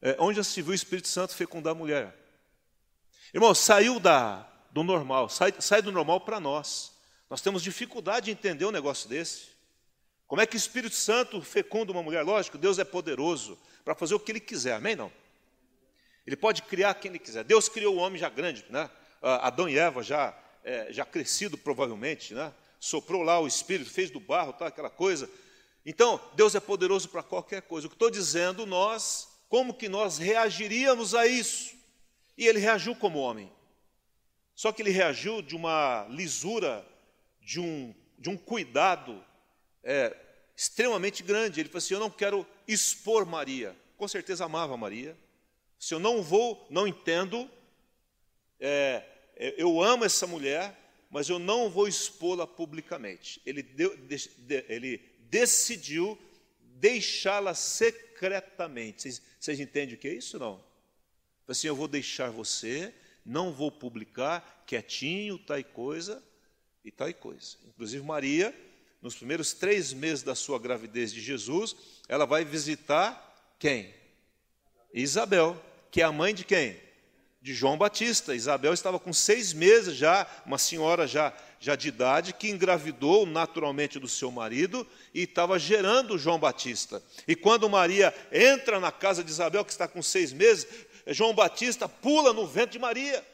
É, 0.03 0.17
onde 0.19 0.37
já 0.37 0.45
se 0.45 0.61
viu 0.63 0.73
o 0.73 0.75
Espírito 0.75 1.09
Santo 1.09 1.35
fecundar 1.35 1.73
a 1.73 1.75
mulher? 1.75 2.15
Irmão, 3.33 3.55
saiu 3.55 3.99
da, 3.99 4.49
do 4.71 4.83
normal, 4.83 5.29
sai, 5.29 5.55
sai 5.59 5.83
do 5.83 5.93
normal 5.93 6.21
para 6.21 6.39
nós. 6.39 6.93
Nós 7.29 7.41
temos 7.41 7.63
dificuldade 7.63 8.27
de 8.27 8.33
entender 8.33 8.65
um 8.65 8.71
negócio 8.71 9.09
desse. 9.09 9.49
Como 10.27 10.41
é 10.41 10.47
que 10.47 10.57
o 10.57 10.59
Espírito 10.59 10.95
Santo 10.95 11.41
fecunda 11.43 11.93
uma 11.93 12.03
mulher? 12.03 12.23
Lógico, 12.23 12.59
Deus 12.59 12.79
é 12.79 12.85
poderoso 12.85 13.59
para 13.85 13.95
fazer 13.95 14.15
o 14.15 14.21
que 14.21 14.33
Ele 14.33 14.41
quiser, 14.41 14.75
amém? 14.75 14.97
Não? 14.97 15.11
Ele 16.27 16.37
pode 16.37 16.63
criar 16.63 16.95
quem 16.95 17.11
ele 17.11 17.21
quiser. 17.21 17.45
Deus 17.45 17.69
criou 17.69 17.95
o 17.95 17.99
homem 17.99 18.19
já 18.19 18.29
grande, 18.29 18.65
né? 18.69 18.91
Adão 19.23 19.69
e 19.69 19.79
Eva 19.79 20.03
já, 20.03 20.37
é, 20.65 20.93
já 20.93 21.05
crescido 21.05 21.57
provavelmente, 21.57 22.35
né? 22.35 22.53
Soprou 22.81 23.23
lá 23.23 23.39
o 23.39 23.47
Espírito, 23.47 23.91
fez 23.91 24.11
do 24.11 24.19
barro, 24.19 24.53
tá, 24.53 24.67
aquela 24.67 24.91
coisa. 24.91 25.31
Então, 25.85 26.21
Deus 26.35 26.55
é 26.57 26.61
poderoso 26.61 27.09
para 27.09 27.23
qualquer 27.23 27.63
coisa. 27.63 27.87
O 27.87 27.91
que 27.91 27.95
estou 27.95 28.11
dizendo, 28.11 28.67
nós, 28.67 29.29
como 29.49 29.75
que 29.75 29.89
nós 29.89 30.19
reagiríamos 30.19 31.15
a 31.15 31.27
isso? 31.27 31.75
E 32.37 32.47
ele 32.47 32.59
reagiu 32.59 32.95
como 32.95 33.19
homem. 33.19 33.51
Só 34.55 34.73
que 34.73 34.83
ele 34.83 34.91
reagiu 34.91 35.43
de 35.43 35.55
uma 35.55 36.07
lisura, 36.11 36.87
de 37.41 37.61
um, 37.61 37.95
de 38.19 38.29
um 38.29 38.37
cuidado 38.37 39.23
é, 39.83 40.17
extremamente 40.57 41.23
grande. 41.23 41.61
Ele 41.61 41.69
falou 41.69 41.79
assim: 41.79 41.95
Eu 41.95 42.01
não 42.01 42.11
quero 42.11 42.47
expor 42.67 43.27
Maria. 43.27 43.77
Com 43.97 44.09
certeza 44.09 44.45
amava 44.45 44.77
Maria, 44.77 45.17
se 45.79 45.95
eu 45.95 45.99
não 45.99 46.23
vou, 46.23 46.67
não 46.71 46.87
entendo, 46.87 47.51
é, 48.59 49.03
é, 49.37 49.55
eu 49.57 49.83
amo 49.83 50.05
essa 50.05 50.27
mulher, 50.27 50.77
mas 51.11 51.29
eu 51.29 51.39
não 51.39 51.71
vou 51.71 51.87
expô-la 51.87 52.47
publicamente. 52.47 53.41
Ele, 53.45 53.63
deu, 53.63 53.97
de, 53.97 54.29
de, 54.39 54.65
ele 54.69 54.99
decidiu 55.31 56.19
deixá-la 56.79 57.55
secretamente. 57.55 59.03
Vocês, 59.03 59.23
vocês, 59.39 59.61
entendem 59.61 59.95
o 59.95 59.99
que 59.99 60.09
é 60.09 60.15
isso? 60.15 60.39
Não? 60.39 60.63
Assim, 61.49 61.69
eu 61.69 61.77
vou 61.77 61.89
deixar 61.89 62.31
você, 62.31 62.93
não 63.25 63.53
vou 63.53 63.71
publicar, 63.71 64.65
quietinho, 64.67 65.39
tal 65.39 65.63
coisa 65.65 66.23
e 66.85 66.91
tal 66.91 67.13
coisa. 67.15 67.57
Inclusive 67.67 68.05
Maria, 68.05 68.55
nos 69.01 69.15
primeiros 69.15 69.53
três 69.53 69.93
meses 69.93 70.23
da 70.23 70.35
sua 70.35 70.59
gravidez 70.59 71.13
de 71.13 71.21
Jesus, 71.21 71.77
ela 72.09 72.27
vai 72.27 72.45
visitar 72.45 73.55
quem? 73.59 73.95
Isabel, 74.93 75.61
que 75.91 76.01
é 76.01 76.05
a 76.05 76.13
mãe 76.13 76.35
de 76.35 76.45
quem? 76.45 76.81
De 77.41 77.55
João 77.55 77.79
Batista. 77.79 78.35
Isabel 78.35 78.75
estava 78.75 78.99
com 78.99 79.13
seis 79.13 79.53
meses 79.53 79.95
já, 79.95 80.27
uma 80.45 80.59
senhora 80.59 81.07
já, 81.07 81.33
já 81.59 81.75
de 81.75 81.89
idade, 81.89 82.33
que 82.33 82.51
engravidou 82.51 83.27
naturalmente 83.27 83.99
do 83.99 84.09
seu 84.09 84.31
marido 84.31 84.87
e 85.15 85.23
estava 85.23 85.59
gerando 85.59 86.19
João 86.19 86.39
Batista. 86.39 87.03
E 87.27 87.35
quando 87.35 87.69
Maria 87.69 88.15
entra 88.33 88.79
na 88.79 88.93
casa 88.93 89.25
de 89.25 89.31
Isabel, 89.31 89.65
que 89.65 89.73
está 89.73 89.89
com 89.89 90.03
seis 90.03 90.33
meses, 90.33 90.67
João 91.09 91.35
Batista 91.35 91.89
pula 91.89 92.33
no 92.33 92.47
vento 92.47 92.73
de 92.73 92.79
Maria. 92.79 93.25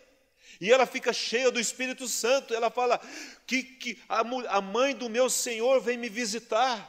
E 0.61 0.71
ela 0.71 0.87
fica 0.87 1.13
cheia 1.13 1.51
do 1.51 1.59
Espírito 1.59 2.07
Santo. 2.07 2.55
Ela 2.55 2.71
fala 2.71 3.01
que, 3.47 3.63
que 3.63 3.99
a, 4.09 4.21
a 4.21 4.61
mãe 4.61 4.95
do 4.95 5.09
meu 5.09 5.29
Senhor 5.29 5.81
vem 5.81 5.97
me 5.97 6.09
visitar. 6.09 6.89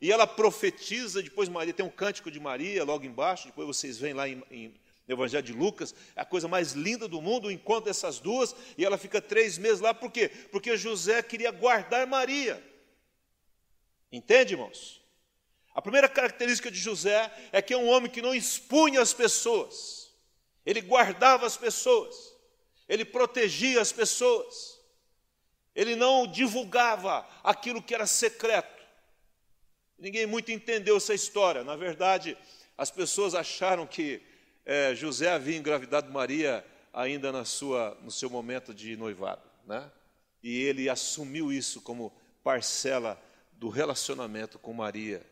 E 0.00 0.12
ela 0.12 0.26
profetiza, 0.26 1.22
depois 1.22 1.48
Maria, 1.48 1.72
tem 1.72 1.86
um 1.86 1.90
cântico 1.90 2.30
de 2.30 2.38
Maria 2.38 2.84
logo 2.84 3.06
embaixo, 3.06 3.46
depois 3.46 3.66
vocês 3.66 3.96
veem 3.96 4.12
lá 4.12 4.28
em, 4.28 4.42
em, 4.50 4.74
no 5.06 5.14
Evangelho 5.14 5.42
de 5.42 5.52
Lucas, 5.52 5.94
é 6.16 6.20
a 6.20 6.24
coisa 6.24 6.48
mais 6.48 6.72
linda 6.72 7.06
do 7.06 7.20
mundo, 7.20 7.48
o 7.48 7.52
encontro 7.52 7.84
dessas 7.84 8.18
duas, 8.18 8.54
e 8.76 8.84
ela 8.84 8.96
fica 8.96 9.20
três 9.20 9.58
meses 9.58 9.80
lá, 9.80 9.92
por 9.92 10.10
quê? 10.10 10.28
Porque 10.50 10.76
José 10.76 11.22
queria 11.22 11.50
guardar 11.50 12.06
Maria. 12.06 12.62
Entende, 14.10 14.54
irmãos? 14.54 15.02
A 15.74 15.82
primeira 15.82 16.08
característica 16.08 16.70
de 16.70 16.78
José 16.78 17.30
é 17.52 17.60
que 17.60 17.74
é 17.74 17.76
um 17.76 17.88
homem 17.88 18.10
que 18.10 18.22
não 18.22 18.34
expunha 18.34 19.00
as 19.00 19.12
pessoas, 19.12 20.10
ele 20.64 20.80
guardava 20.80 21.46
as 21.46 21.56
pessoas, 21.56 22.34
ele 22.88 23.04
protegia 23.04 23.80
as 23.80 23.92
pessoas, 23.92 24.80
ele 25.74 25.96
não 25.96 26.26
divulgava 26.26 27.28
aquilo 27.42 27.82
que 27.82 27.94
era 27.94 28.06
secreto. 28.06 28.82
Ninguém 29.98 30.26
muito 30.26 30.52
entendeu 30.52 30.96
essa 30.96 31.12
história. 31.12 31.64
Na 31.64 31.76
verdade, 31.76 32.36
as 32.76 32.90
pessoas 32.90 33.34
acharam 33.34 33.86
que 33.86 34.22
é, 34.64 34.94
José 34.94 35.30
havia 35.30 35.56
engravidado 35.56 36.10
Maria 36.12 36.64
ainda 36.92 37.32
na 37.32 37.44
sua, 37.44 37.98
no 38.02 38.10
seu 38.10 38.30
momento 38.30 38.72
de 38.72 38.96
noivado. 38.96 39.42
Né? 39.66 39.90
E 40.42 40.62
ele 40.62 40.88
assumiu 40.88 41.52
isso 41.52 41.80
como 41.80 42.12
parcela 42.42 43.20
do 43.52 43.68
relacionamento 43.68 44.58
com 44.58 44.72
Maria. 44.72 45.24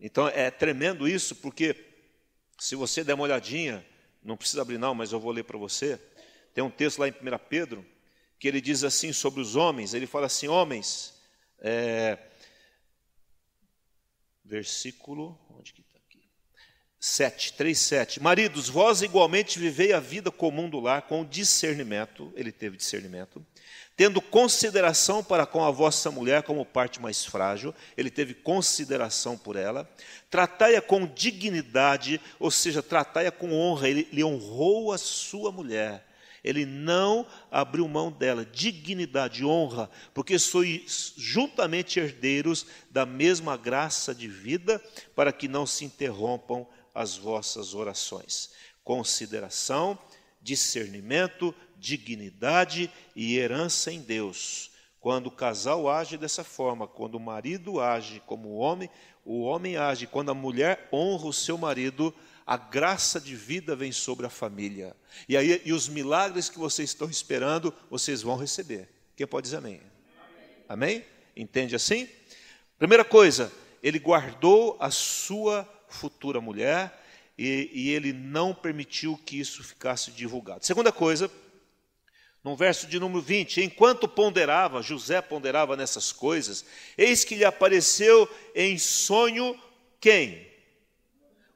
Então 0.00 0.28
é 0.28 0.50
tremendo 0.50 1.08
isso, 1.08 1.36
porque 1.36 1.76
se 2.58 2.74
você 2.74 3.04
der 3.04 3.14
uma 3.14 3.24
olhadinha, 3.24 3.86
não 4.22 4.36
precisa 4.36 4.62
abrir 4.62 4.78
não, 4.78 4.94
mas 4.94 5.12
eu 5.12 5.20
vou 5.20 5.32
ler 5.32 5.44
para 5.44 5.58
você. 5.58 6.00
Tem 6.54 6.62
um 6.62 6.70
texto 6.70 6.98
lá 6.98 7.08
em 7.08 7.12
1 7.12 7.14
Pedro 7.48 7.86
que 8.38 8.48
ele 8.48 8.60
diz 8.60 8.84
assim 8.84 9.12
sobre 9.12 9.40
os 9.40 9.56
homens: 9.56 9.94
ele 9.94 10.06
fala 10.06 10.26
assim, 10.26 10.48
homens, 10.48 11.14
é, 11.58 12.18
versículo, 14.44 15.38
onde 15.50 15.72
que? 15.72 15.81
7, 17.04 17.54
3, 17.54 17.76
7. 17.76 18.22
Maridos, 18.22 18.68
vós 18.68 19.02
igualmente 19.02 19.58
vivei 19.58 19.92
a 19.92 19.98
vida 19.98 20.30
comum 20.30 20.70
do 20.70 20.78
lar 20.78 21.02
com 21.02 21.24
discernimento, 21.24 22.32
ele 22.36 22.52
teve 22.52 22.76
discernimento, 22.76 23.44
tendo 23.96 24.20
consideração 24.20 25.22
para 25.22 25.44
com 25.44 25.64
a 25.64 25.70
vossa 25.72 26.12
mulher 26.12 26.44
como 26.44 26.64
parte 26.64 27.02
mais 27.02 27.24
frágil, 27.24 27.74
ele 27.96 28.08
teve 28.08 28.34
consideração 28.34 29.36
por 29.36 29.56
ela, 29.56 29.90
tratai-a 30.30 30.80
com 30.80 31.04
dignidade, 31.04 32.20
ou 32.38 32.52
seja, 32.52 32.80
tratai-a 32.80 33.32
com 33.32 33.52
honra, 33.52 33.88
ele, 33.88 34.06
ele 34.12 34.22
honrou 34.22 34.92
a 34.92 34.98
sua 34.98 35.50
mulher. 35.50 36.06
Ele 36.44 36.66
não 36.66 37.24
abriu 37.52 37.86
mão 37.86 38.10
dela, 38.10 38.44
dignidade, 38.44 39.44
honra, 39.44 39.88
porque 40.12 40.38
sois 40.40 41.14
juntamente 41.16 42.00
herdeiros 42.00 42.66
da 42.90 43.06
mesma 43.06 43.56
graça 43.56 44.12
de 44.12 44.26
vida, 44.26 44.82
para 45.14 45.32
que 45.32 45.46
não 45.46 45.66
se 45.66 45.84
interrompam 45.84 46.66
as 46.94 47.16
vossas 47.16 47.74
orações. 47.74 48.50
Consideração, 48.84 49.98
discernimento, 50.40 51.54
dignidade 51.78 52.90
e 53.14 53.38
herança 53.38 53.92
em 53.92 54.00
Deus. 54.00 54.70
Quando 55.00 55.26
o 55.26 55.32
casal 55.32 55.90
age 55.90 56.16
dessa 56.16 56.44
forma, 56.44 56.86
quando 56.86 57.16
o 57.16 57.20
marido 57.20 57.80
age 57.80 58.22
como 58.24 58.50
o 58.50 58.56
homem, 58.56 58.88
o 59.24 59.42
homem 59.42 59.76
age, 59.76 60.06
quando 60.06 60.30
a 60.30 60.34
mulher 60.34 60.88
honra 60.92 61.26
o 61.26 61.32
seu 61.32 61.58
marido, 61.58 62.14
a 62.46 62.56
graça 62.56 63.20
de 63.20 63.34
vida 63.34 63.74
vem 63.74 63.92
sobre 63.92 64.26
a 64.26 64.30
família. 64.30 64.96
E 65.28 65.36
aí 65.36 65.60
e 65.64 65.72
os 65.72 65.88
milagres 65.88 66.48
que 66.48 66.58
vocês 66.58 66.90
estão 66.90 67.08
esperando, 67.08 67.74
vocês 67.90 68.22
vão 68.22 68.36
receber. 68.36 68.88
Quem 69.16 69.26
pode 69.26 69.44
dizer 69.44 69.56
amém? 69.56 69.80
Amém? 70.68 70.94
amém? 70.94 71.04
Entende 71.36 71.74
assim? 71.74 72.08
Primeira 72.78 73.04
coisa, 73.04 73.52
ele 73.82 73.98
guardou 73.98 74.76
a 74.80 74.90
sua 74.90 75.68
futura 75.92 76.40
mulher 76.40 76.92
e, 77.36 77.70
e 77.72 77.90
ele 77.90 78.12
não 78.12 78.54
permitiu 78.54 79.18
que 79.24 79.38
isso 79.38 79.62
ficasse 79.62 80.10
divulgado. 80.10 80.64
Segunda 80.64 80.90
coisa, 80.90 81.30
no 82.42 82.56
verso 82.56 82.86
de 82.86 82.98
número 82.98 83.22
20, 83.22 83.62
enquanto 83.62 84.08
ponderava, 84.08 84.82
José 84.82 85.20
ponderava 85.20 85.76
nessas 85.76 86.12
coisas, 86.12 86.64
eis 86.98 87.24
que 87.24 87.34
lhe 87.34 87.44
apareceu 87.44 88.28
em 88.54 88.78
sonho 88.78 89.58
quem? 90.00 90.52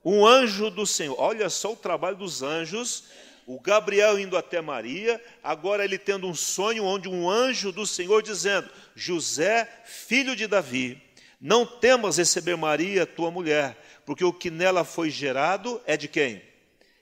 um 0.06 0.24
anjo 0.24 0.70
do 0.70 0.86
Senhor. 0.86 1.16
Olha 1.18 1.50
só 1.50 1.72
o 1.72 1.76
trabalho 1.76 2.16
dos 2.16 2.40
anjos. 2.40 3.02
O 3.44 3.60
Gabriel 3.60 4.18
indo 4.18 4.36
até 4.36 4.60
Maria, 4.60 5.20
agora 5.42 5.84
ele 5.84 5.98
tendo 5.98 6.28
um 6.28 6.34
sonho 6.34 6.84
onde 6.84 7.08
um 7.08 7.28
anjo 7.28 7.72
do 7.72 7.84
Senhor 7.84 8.22
dizendo: 8.22 8.68
José, 8.94 9.68
filho 9.84 10.36
de 10.36 10.46
Davi, 10.46 11.02
não 11.40 11.66
temas 11.66 12.18
receber 12.18 12.56
Maria, 12.56 13.04
tua 13.04 13.32
mulher, 13.32 13.76
porque 14.06 14.24
o 14.24 14.32
que 14.32 14.50
nela 14.50 14.84
foi 14.84 15.10
gerado 15.10 15.82
é 15.84 15.96
de 15.96 16.06
quem? 16.06 16.40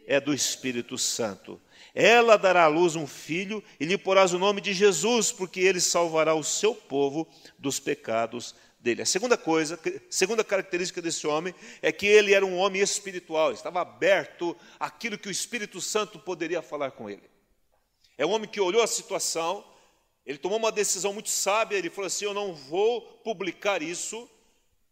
É 0.07 0.19
do 0.19 0.33
Espírito 0.33 0.97
Santo. 0.97 1.61
Ela 1.95 2.37
dará 2.37 2.65
à 2.65 2.67
luz 2.67 2.97
um 2.97 3.07
filho 3.07 3.63
e 3.79 3.85
lhe 3.85 3.97
porás 3.97 4.33
o 4.33 4.39
nome 4.39 4.61
de 4.61 4.73
Jesus, 4.73 5.31
porque 5.31 5.61
ele 5.61 5.81
salvará 5.81 6.35
o 6.35 6.43
seu 6.43 6.75
povo 6.75 7.29
dos 7.59 7.79
pecados 7.79 8.55
dele. 8.81 9.03
A 9.03 9.07
segunda 9.07 9.37
coisa, 9.37 9.79
segunda 10.11 10.43
característica 10.43 11.01
desse 11.01 11.27
homem 11.27 11.55
é 11.81 11.93
que 11.93 12.07
ele 12.07 12.35
era 12.35 12.45
um 12.45 12.57
homem 12.57 12.83
espiritual, 12.83 13.53
estava 13.53 13.83
aberto 13.83 14.57
àquilo 14.81 15.19
que 15.19 15.29
o 15.29 15.31
Espírito 15.31 15.81
Santo 15.81 16.19
poderia 16.19 16.63
falar 16.63 16.91
com 16.91 17.09
ele. 17.09 17.31
É 18.17 18.25
um 18.25 18.31
homem 18.31 18.49
que 18.49 18.61
olhou 18.61 18.83
a 18.83 18.87
situação, 18.87 19.65
ele 20.25 20.39
tomou 20.39 20.59
uma 20.59 20.73
decisão 20.73 21.13
muito 21.13 21.29
sábia, 21.29 21.77
ele 21.77 21.91
falou 21.91 22.07
assim: 22.07 22.25
Eu 22.25 22.35
não 22.35 22.55
vou 22.55 23.03
publicar 23.23 23.83
isso, 23.83 24.29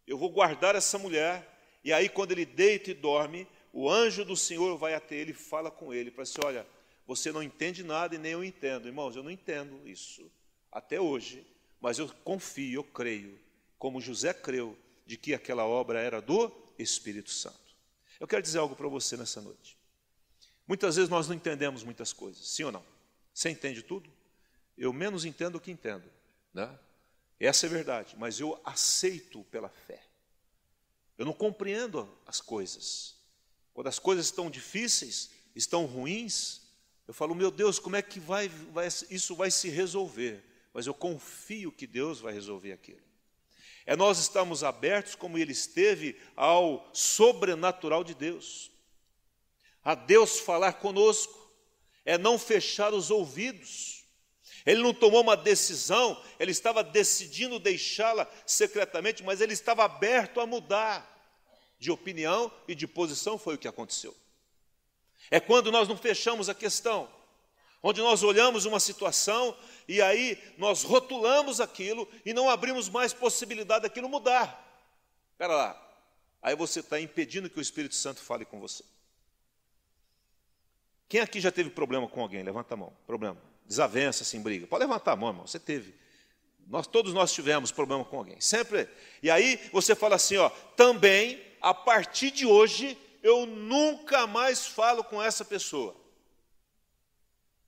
eu 0.05 0.17
vou 0.17 0.29
guardar 0.29 0.75
essa 0.75 0.97
mulher. 0.97 1.52
E 1.83 1.91
aí, 1.91 2.07
quando 2.07 2.31
ele 2.31 2.45
deita 2.45 2.91
e 2.91 2.93
dorme, 2.93 3.47
o 3.71 3.89
anjo 3.89 4.23
do 4.23 4.37
Senhor 4.37 4.77
vai 4.77 4.93
até 4.93 5.15
ele 5.15 5.31
e 5.31 5.35
fala 5.35 5.69
com 5.69 5.93
ele, 5.93 6.11
para 6.11 6.23
assim: 6.23 6.39
Olha, 6.43 6.65
você 7.05 7.31
não 7.31 7.43
entende 7.43 7.83
nada 7.83 8.15
e 8.15 8.17
nem 8.17 8.31
eu 8.31 8.43
entendo. 8.43 8.87
Irmãos, 8.87 9.15
eu 9.15 9.23
não 9.23 9.31
entendo 9.31 9.87
isso 9.87 10.31
até 10.71 10.99
hoje, 10.99 11.45
mas 11.81 11.99
eu 11.99 12.07
confio, 12.23 12.79
eu 12.79 12.83
creio 12.83 13.39
como 13.77 13.99
José 13.99 14.33
creu 14.33 14.77
de 15.05 15.17
que 15.17 15.33
aquela 15.33 15.65
obra 15.65 15.99
era 15.99 16.21
do 16.21 16.49
Espírito 16.79 17.29
Santo. 17.29 17.75
Eu 18.17 18.25
quero 18.25 18.41
dizer 18.41 18.59
algo 18.59 18.77
para 18.77 18.87
você 18.87 19.17
nessa 19.17 19.41
noite. 19.41 19.77
Muitas 20.65 20.95
vezes 20.95 21.09
nós 21.09 21.27
não 21.27 21.35
entendemos 21.35 21.83
muitas 21.83 22.13
coisas, 22.13 22.47
sim 22.47 22.63
ou 22.63 22.71
não? 22.71 22.85
Você 23.33 23.49
entende 23.49 23.81
tudo? 23.81 24.09
Eu 24.77 24.93
menos 24.93 25.25
entendo 25.25 25.55
o 25.55 25.59
que 25.59 25.69
entendo, 25.69 26.09
né? 26.53 26.79
Essa 27.37 27.65
é 27.65 27.69
verdade, 27.69 28.15
mas 28.17 28.39
eu 28.39 28.57
aceito 28.63 29.43
pela 29.51 29.67
fé. 29.67 30.01
Eu 31.23 31.27
não 31.27 31.33
compreendo 31.33 32.13
as 32.27 32.41
coisas. 32.41 33.15
Quando 33.73 33.87
as 33.87 33.97
coisas 33.97 34.25
estão 34.25 34.49
difíceis, 34.49 35.31
estão 35.55 35.85
ruins, 35.85 36.59
eu 37.07 37.13
falo, 37.13 37.33
meu 37.33 37.49
Deus, 37.49 37.79
como 37.79 37.95
é 37.95 38.01
que 38.01 38.19
vai, 38.19 38.49
vai, 38.49 38.87
isso 39.09 39.33
vai 39.33 39.49
se 39.49 39.69
resolver? 39.69 40.43
Mas 40.73 40.85
eu 40.85 40.93
confio 40.93 41.71
que 41.71 41.87
Deus 41.87 42.19
vai 42.19 42.33
resolver 42.33 42.73
aquilo. 42.73 42.99
É 43.85 43.95
nós 43.95 44.19
estamos 44.19 44.65
abertos, 44.65 45.15
como 45.15 45.37
ele 45.37 45.53
esteve, 45.53 46.19
ao 46.35 46.89
sobrenatural 46.91 48.03
de 48.03 48.13
Deus. 48.13 48.69
A 49.81 49.95
Deus 49.95 50.41
falar 50.41 50.73
conosco. 50.73 51.41
É 52.03 52.17
não 52.17 52.37
fechar 52.37 52.93
os 52.93 53.09
ouvidos. 53.09 54.03
Ele 54.65 54.81
não 54.81 54.93
tomou 54.93 55.21
uma 55.21 55.37
decisão, 55.37 56.21
ele 56.37 56.51
estava 56.51 56.83
decidindo 56.83 57.59
deixá-la 57.59 58.29
secretamente, 58.45 59.23
mas 59.23 59.39
ele 59.39 59.53
estava 59.53 59.85
aberto 59.85 60.41
a 60.41 60.45
mudar 60.45 61.12
de 61.83 61.91
opinião 61.91 62.49
e 62.65 62.73
de 62.73 62.87
posição, 62.87 63.37
foi 63.37 63.55
o 63.55 63.57
que 63.57 63.67
aconteceu. 63.67 64.15
É 65.29 65.37
quando 65.37 65.69
nós 65.69 65.85
não 65.85 65.97
fechamos 65.97 66.47
a 66.47 66.55
questão, 66.55 67.09
onde 67.81 67.99
nós 67.99 68.23
olhamos 68.23 68.63
uma 68.63 68.79
situação 68.79 69.53
e 69.85 70.01
aí 70.01 70.41
nós 70.57 70.83
rotulamos 70.83 71.59
aquilo 71.59 72.09
e 72.25 72.33
não 72.33 72.49
abrimos 72.49 72.87
mais 72.87 73.11
possibilidade 73.11 73.83
daquilo 73.83 74.07
mudar. 74.07 74.47
Espera 75.33 75.53
lá, 75.53 75.97
aí 76.41 76.55
você 76.55 76.79
está 76.79 77.01
impedindo 77.01 77.49
que 77.49 77.59
o 77.59 77.61
Espírito 77.61 77.95
Santo 77.95 78.21
fale 78.21 78.45
com 78.45 78.61
você. 78.61 78.81
Quem 81.09 81.19
aqui 81.19 81.41
já 81.41 81.51
teve 81.51 81.69
problema 81.69 82.07
com 82.07 82.21
alguém? 82.21 82.43
Levanta 82.43 82.75
a 82.75 82.77
mão. 82.77 82.93
Problema. 83.05 83.37
Desavença, 83.65 84.23
sem 84.23 84.41
briga. 84.41 84.65
Pode 84.67 84.85
levantar 84.85 85.11
a 85.11 85.15
mão, 85.17 85.29
irmão. 85.29 85.45
Você 85.45 85.59
teve. 85.59 85.93
Nós, 86.65 86.87
todos 86.87 87.13
nós 87.13 87.33
tivemos 87.33 87.71
problema 87.71 88.05
com 88.05 88.17
alguém. 88.17 88.39
Sempre. 88.39 88.87
E 89.21 89.29
aí 89.29 89.59
você 89.71 89.93
fala 89.95 90.15
assim, 90.15 90.37
ó, 90.37 90.49
também, 90.77 91.39
a 91.63 91.73
partir 91.73 92.29
de 92.29 92.45
hoje, 92.45 92.97
eu 93.23 93.45
nunca 93.45 94.27
mais 94.27 94.67
falo 94.67 95.01
com 95.01 95.23
essa 95.23 95.45
pessoa. 95.45 95.95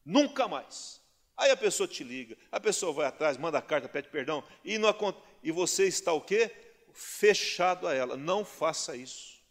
Nunca 0.03 0.49
mais. 0.49 1.01
Aí 1.37 1.49
a 1.49 1.55
pessoa 1.55 1.87
te 1.87 2.03
liga, 2.03 2.37
a 2.51 2.59
pessoa 2.59 2.91
vai 2.91 3.05
atrás, 3.05 3.37
manda 3.37 3.61
carta, 3.61 3.87
pede 3.87 4.09
perdão, 4.09 4.43
e, 4.65 4.77
não, 4.77 4.93
e 5.41 5.49
você 5.49 5.87
está 5.87 6.11
o 6.11 6.19
quê? 6.19 6.53
Fechado 6.93 7.87
a 7.87 7.93
ela. 7.93 8.17
Não 8.17 8.43
faça 8.43 8.97
isso. 8.97 9.41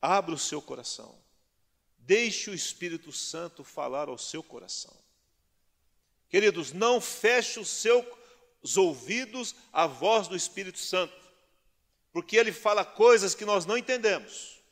Abra 0.00 0.36
o 0.36 0.38
seu 0.38 0.62
coração. 0.62 1.20
Deixe 1.98 2.50
o 2.50 2.54
Espírito 2.54 3.10
Santo 3.10 3.64
falar 3.64 4.08
ao 4.08 4.16
seu 4.16 4.42
coração. 4.42 4.96
Queridos, 6.28 6.72
não 6.72 7.00
feche 7.00 7.58
os 7.58 7.68
seus 7.68 8.06
ouvidos 8.76 9.56
à 9.72 9.88
voz 9.88 10.28
do 10.28 10.36
Espírito 10.36 10.78
Santo, 10.78 11.27
porque 12.12 12.36
ele 12.36 12.52
fala 12.52 12.84
coisas 12.84 13.34
que 13.34 13.44
nós 13.44 13.66
não 13.66 13.76
entendemos. 13.76 14.62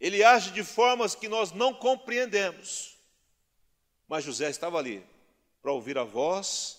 Ele 0.00 0.24
age 0.24 0.50
de 0.50 0.64
formas 0.64 1.14
que 1.14 1.28
nós 1.28 1.52
não 1.52 1.74
compreendemos. 1.74 2.98
Mas 4.08 4.24
José 4.24 4.48
estava 4.50 4.78
ali, 4.78 5.04
para 5.62 5.72
ouvir 5.72 5.98
a 5.98 6.04
voz 6.04 6.78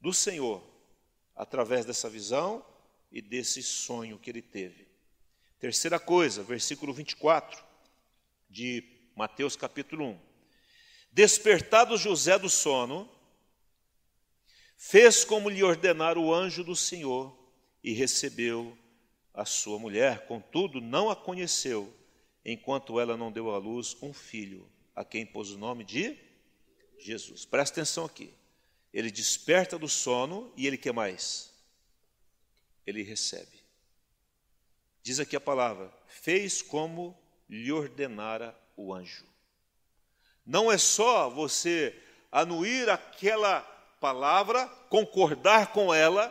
do 0.00 0.12
Senhor 0.12 0.62
através 1.34 1.84
dessa 1.84 2.10
visão 2.10 2.64
e 3.10 3.22
desse 3.22 3.62
sonho 3.62 4.18
que 4.18 4.30
ele 4.30 4.42
teve. 4.42 4.86
Terceira 5.58 5.98
coisa, 5.98 6.42
versículo 6.42 6.92
24 6.92 7.62
de 8.50 8.84
Mateus 9.14 9.54
capítulo 9.54 10.06
1. 10.06 10.20
Despertado 11.12 11.96
José 11.96 12.38
do 12.38 12.48
sono, 12.48 13.08
fez 14.76 15.24
como 15.24 15.48
lhe 15.48 15.62
ordenara 15.62 16.18
o 16.18 16.34
anjo 16.34 16.64
do 16.64 16.74
Senhor 16.74 17.36
e 17.84 17.92
recebeu 17.92 18.76
a 19.34 19.44
sua 19.44 19.78
mulher, 19.78 20.26
contudo 20.26 20.80
não 20.80 21.10
a 21.10 21.16
conheceu, 21.16 21.92
enquanto 22.44 23.00
ela 23.00 23.16
não 23.16 23.32
deu 23.32 23.50
à 23.50 23.58
luz 23.58 23.96
um 24.02 24.12
filho, 24.12 24.68
a 24.94 25.04
quem 25.04 25.24
pôs 25.24 25.50
o 25.50 25.58
nome 25.58 25.84
de 25.84 26.18
Jesus. 26.98 27.44
Presta 27.44 27.80
atenção 27.80 28.04
aqui. 28.04 28.32
Ele 28.92 29.10
desperta 29.10 29.78
do 29.78 29.88
sono 29.88 30.52
e 30.56 30.66
ele 30.66 30.76
quer 30.76 30.92
mais? 30.92 31.50
Ele 32.86 33.02
recebe. 33.02 33.62
Diz 35.02 35.18
aqui 35.18 35.34
a 35.34 35.40
palavra: 35.40 35.92
fez 36.06 36.60
como 36.60 37.18
lhe 37.48 37.72
ordenara 37.72 38.56
o 38.76 38.92
anjo. 38.92 39.26
Não 40.44 40.70
é 40.70 40.76
só 40.76 41.30
você 41.30 41.98
anuir 42.30 42.88
aquela 42.90 43.60
palavra, 44.00 44.66
concordar 44.88 45.72
com 45.72 45.94
ela, 45.94 46.28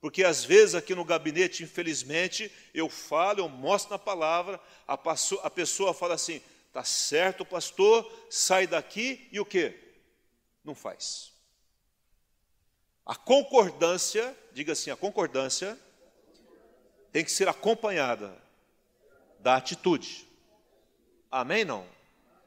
porque 0.00 0.24
às 0.24 0.44
vezes 0.44 0.74
aqui 0.74 0.94
no 0.94 1.04
gabinete, 1.04 1.62
infelizmente, 1.62 2.50
eu 2.72 2.88
falo, 2.88 3.40
eu 3.40 3.48
mostro 3.48 3.92
na 3.92 3.98
palavra, 3.98 4.58
a, 4.88 4.94
a 4.94 5.50
pessoa 5.50 5.92
fala 5.92 6.14
assim: 6.14 6.40
tá 6.72 6.82
certo, 6.82 7.44
pastor, 7.44 8.10
sai 8.30 8.66
daqui 8.66 9.28
e 9.30 9.38
o 9.38 9.44
que? 9.44 9.78
Não 10.64 10.74
faz. 10.74 11.32
A 13.04 13.14
concordância, 13.14 14.36
diga 14.52 14.72
assim, 14.72 14.90
a 14.90 14.96
concordância 14.96 15.78
tem 17.12 17.24
que 17.24 17.32
ser 17.32 17.48
acompanhada 17.48 18.34
da 19.40 19.56
atitude. 19.56 20.26
Amém? 21.30 21.64
Não? 21.64 21.86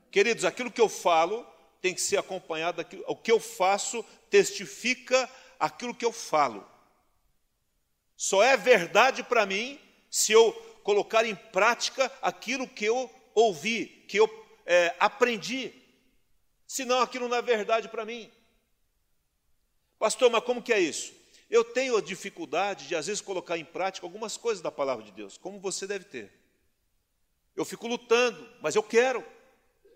Queridos, 0.10 0.46
aquilo 0.46 0.72
que 0.72 0.82
eu 0.82 0.90
falo 0.90 1.46
tem 1.82 1.94
que 1.94 2.02
ser 2.02 2.18
acompanhado 2.18 2.78
daquilo, 2.78 3.04
o 3.08 3.16
que 3.16 3.32
eu 3.32 3.40
faço 3.40 4.04
testifica 4.30 5.30
aquilo 5.60 5.94
que 5.94 6.06
eu 6.06 6.14
falo. 6.14 6.73
Só 8.24 8.42
é 8.42 8.56
verdade 8.56 9.22
para 9.22 9.46
mim 9.46 9.78
se 10.10 10.32
eu 10.32 10.54
colocar 10.82 11.26
em 11.26 11.36
prática 11.36 12.10
aquilo 12.22 12.66
que 12.66 12.86
eu 12.86 13.14
ouvi, 13.36 13.86
que 14.08 14.16
eu 14.16 14.30
é, 14.66 14.96
aprendi. 14.98 15.74
Senão 16.66 17.02
aquilo 17.02 17.28
não 17.28 17.36
é 17.36 17.42
verdade 17.42 17.90
para 17.90 18.06
mim. 18.06 18.32
Pastor, 20.00 20.32
mas 20.32 20.42
como 20.46 20.64
que 20.64 20.72
é 20.72 20.80
isso? 20.80 21.14
Eu 21.50 21.66
tenho 21.66 21.98
a 21.98 22.02
dificuldade 22.02 22.88
de, 22.88 22.96
às 22.96 23.08
vezes, 23.08 23.20
colocar 23.20 23.58
em 23.58 23.66
prática 23.66 24.08
algumas 24.08 24.38
coisas 24.38 24.64
da 24.64 24.72
palavra 24.72 25.04
de 25.04 25.12
Deus, 25.12 25.38
como 25.38 25.60
você 25.60 25.86
deve 25.86 26.06
ter. 26.06 26.32
Eu 27.58 27.66
fico 27.66 27.88
lutando, 27.88 28.50
mas 28.62 28.74
eu 28.74 28.84
quero. 28.84 29.22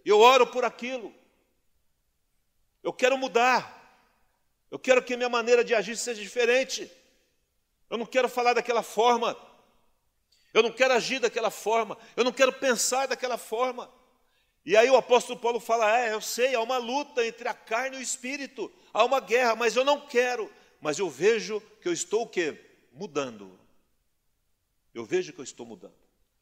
Eu 0.04 0.20
oro 0.20 0.46
por 0.48 0.66
aquilo. 0.66 1.16
Eu 2.84 2.92
quero 2.92 3.18
mudar. 3.18 4.06
Eu 4.70 4.78
quero 4.78 5.02
que 5.02 5.14
a 5.14 5.18
minha 5.18 5.30
maneira 5.30 5.64
de 5.64 5.74
agir 5.74 5.96
seja 5.96 6.22
diferente. 6.22 6.92
Eu 7.90 7.98
não 7.98 8.06
quero 8.06 8.28
falar 8.28 8.54
daquela 8.54 8.84
forma. 8.84 9.38
Eu 10.54 10.64
não 10.64 10.72
quero 10.72 10.94
agir 10.94 11.20
daquela 11.20 11.50
forma. 11.50 11.98
Eu 12.16 12.24
não 12.24 12.32
quero 12.32 12.54
pensar 12.54 13.08
daquela 13.08 13.38
forma. 13.38 13.92
E 14.66 14.76
aí 14.76 14.90
o 14.90 14.98
apóstolo 14.98 15.40
Paulo 15.40 15.60
fala: 15.60 16.00
É, 16.00 16.14
eu 16.14 16.22
sei, 16.22 16.56
há 16.56 16.62
uma 16.62 16.78
luta 16.78 17.26
entre 17.26 17.48
a 17.48 17.54
carne 17.54 17.98
e 17.98 18.00
o 18.00 18.04
espírito, 18.04 18.72
há 18.94 19.04
uma 19.06 19.20
guerra, 19.20 19.56
mas 19.56 19.76
eu 19.76 19.86
não 19.86 20.02
quero 20.02 20.52
mas 20.80 21.00
eu 21.00 21.10
vejo 21.10 21.62
que 21.82 21.88
eu 21.88 21.94
estou 21.94 22.24
o 22.24 22.28
quê? 22.28 22.60
Mudando. 22.94 23.60
Eu 24.94 25.06
vejo 25.06 25.34
que 25.34 25.40
eu 25.40 25.44
estou 25.44 25.66
mudando. 25.66 25.96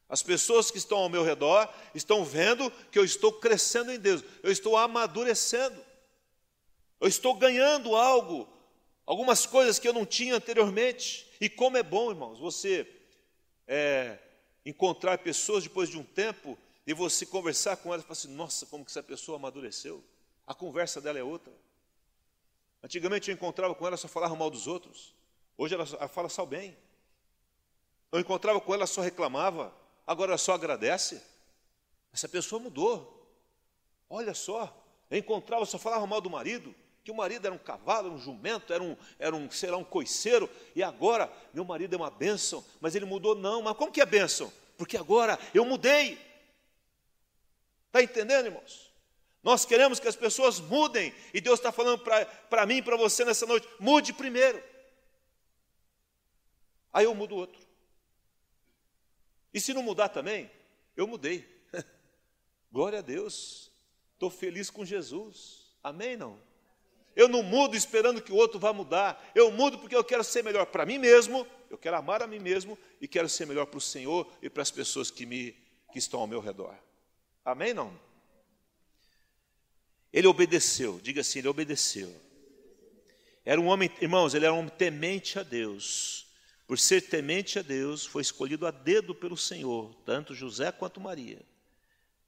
As 0.08 0.22
pessoas 0.22 0.70
que 0.70 0.78
estão 0.78 0.98
ao 0.98 1.08
meu 1.08 1.24
redor 1.24 1.68
estão 1.94 2.24
vendo 2.24 2.70
que 2.92 2.98
eu 2.98 3.04
estou 3.04 3.32
crescendo 3.32 3.90
em 3.90 3.98
Deus, 3.98 4.22
eu 4.42 4.52
estou 4.52 4.76
amadurecendo, 4.76 5.84
eu 7.00 7.08
estou 7.08 7.34
ganhando 7.34 7.96
algo, 7.96 8.48
algumas 9.06 9.46
coisas 9.46 9.78
que 9.78 9.86
eu 9.86 9.92
não 9.92 10.04
tinha 10.04 10.34
anteriormente. 10.34 11.30
E 11.40 11.48
como 11.48 11.76
é 11.76 11.82
bom, 11.82 12.10
irmãos, 12.10 12.38
você 12.38 12.86
é, 13.66 14.18
encontrar 14.64 15.18
pessoas 15.18 15.62
depois 15.62 15.88
de 15.88 15.96
um 15.96 16.02
tempo 16.02 16.58
e 16.86 16.92
você 16.92 17.24
conversar 17.24 17.76
com 17.76 17.92
elas 17.92 18.04
e 18.04 18.08
falar 18.08 18.18
assim: 18.18 18.34
nossa, 18.34 18.66
como 18.66 18.84
que 18.84 18.90
essa 18.90 19.02
pessoa 19.02 19.38
amadureceu. 19.38 20.02
A 20.46 20.54
conversa 20.54 21.00
dela 21.00 21.18
é 21.18 21.22
outra. 21.22 21.52
Antigamente 22.82 23.30
eu 23.30 23.34
encontrava 23.34 23.74
com 23.74 23.86
ela, 23.86 23.96
só 23.96 24.06
falava 24.06 24.34
mal 24.36 24.50
dos 24.50 24.66
outros. 24.66 25.14
Hoje 25.56 25.74
ela, 25.74 25.86
fala 26.08 26.28
só 26.28 26.44
bem. 26.44 26.76
Eu 28.12 28.20
encontrava 28.20 28.60
com 28.60 28.72
ela, 28.72 28.86
só 28.86 29.00
reclamava. 29.00 29.74
Agora 30.06 30.30
ela 30.30 30.38
só 30.38 30.52
agradece. 30.52 31.20
Essa 32.12 32.28
pessoa 32.28 32.60
mudou. 32.60 33.28
Olha 34.08 34.34
só. 34.34 34.72
Eu 35.10 35.18
encontrava, 35.18 35.64
só 35.66 35.78
falava 35.78 36.06
mal 36.06 36.20
do 36.20 36.30
marido. 36.30 36.74
Que 37.06 37.12
o 37.12 37.14
marido 37.14 37.46
era 37.46 37.54
um 37.54 37.58
cavalo, 37.58 38.10
um 38.10 38.18
jumento, 38.18 38.72
era 38.72 38.82
um, 38.82 38.96
era 39.16 39.36
um, 39.36 39.48
sei 39.48 39.70
lá, 39.70 39.76
um 39.76 39.84
coiceiro. 39.84 40.50
E 40.74 40.82
agora, 40.82 41.32
meu 41.54 41.64
marido 41.64 41.94
é 41.94 41.96
uma 41.96 42.10
bênção. 42.10 42.64
Mas 42.80 42.96
ele 42.96 43.04
mudou, 43.04 43.36
não. 43.36 43.62
Mas 43.62 43.76
como 43.76 43.92
que 43.92 44.00
é 44.00 44.04
bênção? 44.04 44.52
Porque 44.76 44.96
agora 44.96 45.38
eu 45.54 45.64
mudei. 45.64 46.18
Está 47.86 48.02
entendendo, 48.02 48.46
irmãos? 48.46 48.92
Nós 49.40 49.64
queremos 49.64 50.00
que 50.00 50.08
as 50.08 50.16
pessoas 50.16 50.58
mudem, 50.58 51.14
e 51.32 51.40
Deus 51.40 51.60
está 51.60 51.70
falando 51.70 52.02
para 52.50 52.66
mim 52.66 52.78
e 52.78 52.82
para 52.82 52.96
você 52.96 53.24
nessa 53.24 53.46
noite: 53.46 53.68
mude 53.78 54.12
primeiro. 54.12 54.60
Aí 56.92 57.04
eu 57.04 57.14
mudo 57.14 57.36
outro. 57.36 57.64
E 59.54 59.60
se 59.60 59.72
não 59.72 59.84
mudar 59.84 60.08
também, 60.08 60.50
eu 60.96 61.06
mudei. 61.06 61.46
Glória 62.72 62.98
a 62.98 63.02
Deus. 63.02 63.70
Estou 64.14 64.28
feliz 64.28 64.70
com 64.70 64.84
Jesus. 64.84 65.72
Amém? 65.84 66.16
Não? 66.16 66.44
Eu 67.16 67.28
não 67.28 67.42
mudo 67.42 67.74
esperando 67.74 68.20
que 68.20 68.30
o 68.30 68.36
outro 68.36 68.60
vá 68.60 68.74
mudar. 68.74 69.32
Eu 69.34 69.50
mudo 69.50 69.78
porque 69.78 69.96
eu 69.96 70.04
quero 70.04 70.22
ser 70.22 70.44
melhor 70.44 70.66
para 70.66 70.84
mim 70.84 70.98
mesmo, 70.98 71.46
eu 71.70 71.78
quero 71.78 71.96
amar 71.96 72.22
a 72.22 72.26
mim 72.26 72.38
mesmo 72.38 72.78
e 73.00 73.08
quero 73.08 73.26
ser 73.26 73.46
melhor 73.46 73.64
para 73.64 73.78
o 73.78 73.80
Senhor 73.80 74.30
e 74.42 74.50
para 74.50 74.62
as 74.62 74.70
pessoas 74.70 75.10
que, 75.10 75.24
me, 75.24 75.52
que 75.90 75.98
estão 75.98 76.20
ao 76.20 76.26
meu 76.26 76.40
redor. 76.40 76.74
Amém? 77.42 77.72
Não? 77.72 77.98
Ele 80.12 80.26
obedeceu, 80.26 81.00
diga 81.02 81.22
assim, 81.22 81.38
ele 81.38 81.48
obedeceu. 81.48 82.14
Era 83.46 83.60
um 83.60 83.66
homem, 83.66 83.90
irmãos, 84.00 84.34
ele 84.34 84.44
era 84.44 84.52
um 84.52 84.58
homem 84.58 84.72
temente 84.76 85.38
a 85.38 85.42
Deus. 85.42 86.26
Por 86.66 86.78
ser 86.78 87.00
temente 87.02 87.58
a 87.58 87.62
Deus, 87.62 88.04
foi 88.04 88.20
escolhido 88.20 88.66
a 88.66 88.70
dedo 88.70 89.14
pelo 89.14 89.36
Senhor, 89.36 89.94
tanto 90.04 90.34
José 90.34 90.70
quanto 90.70 91.00
Maria. 91.00 91.40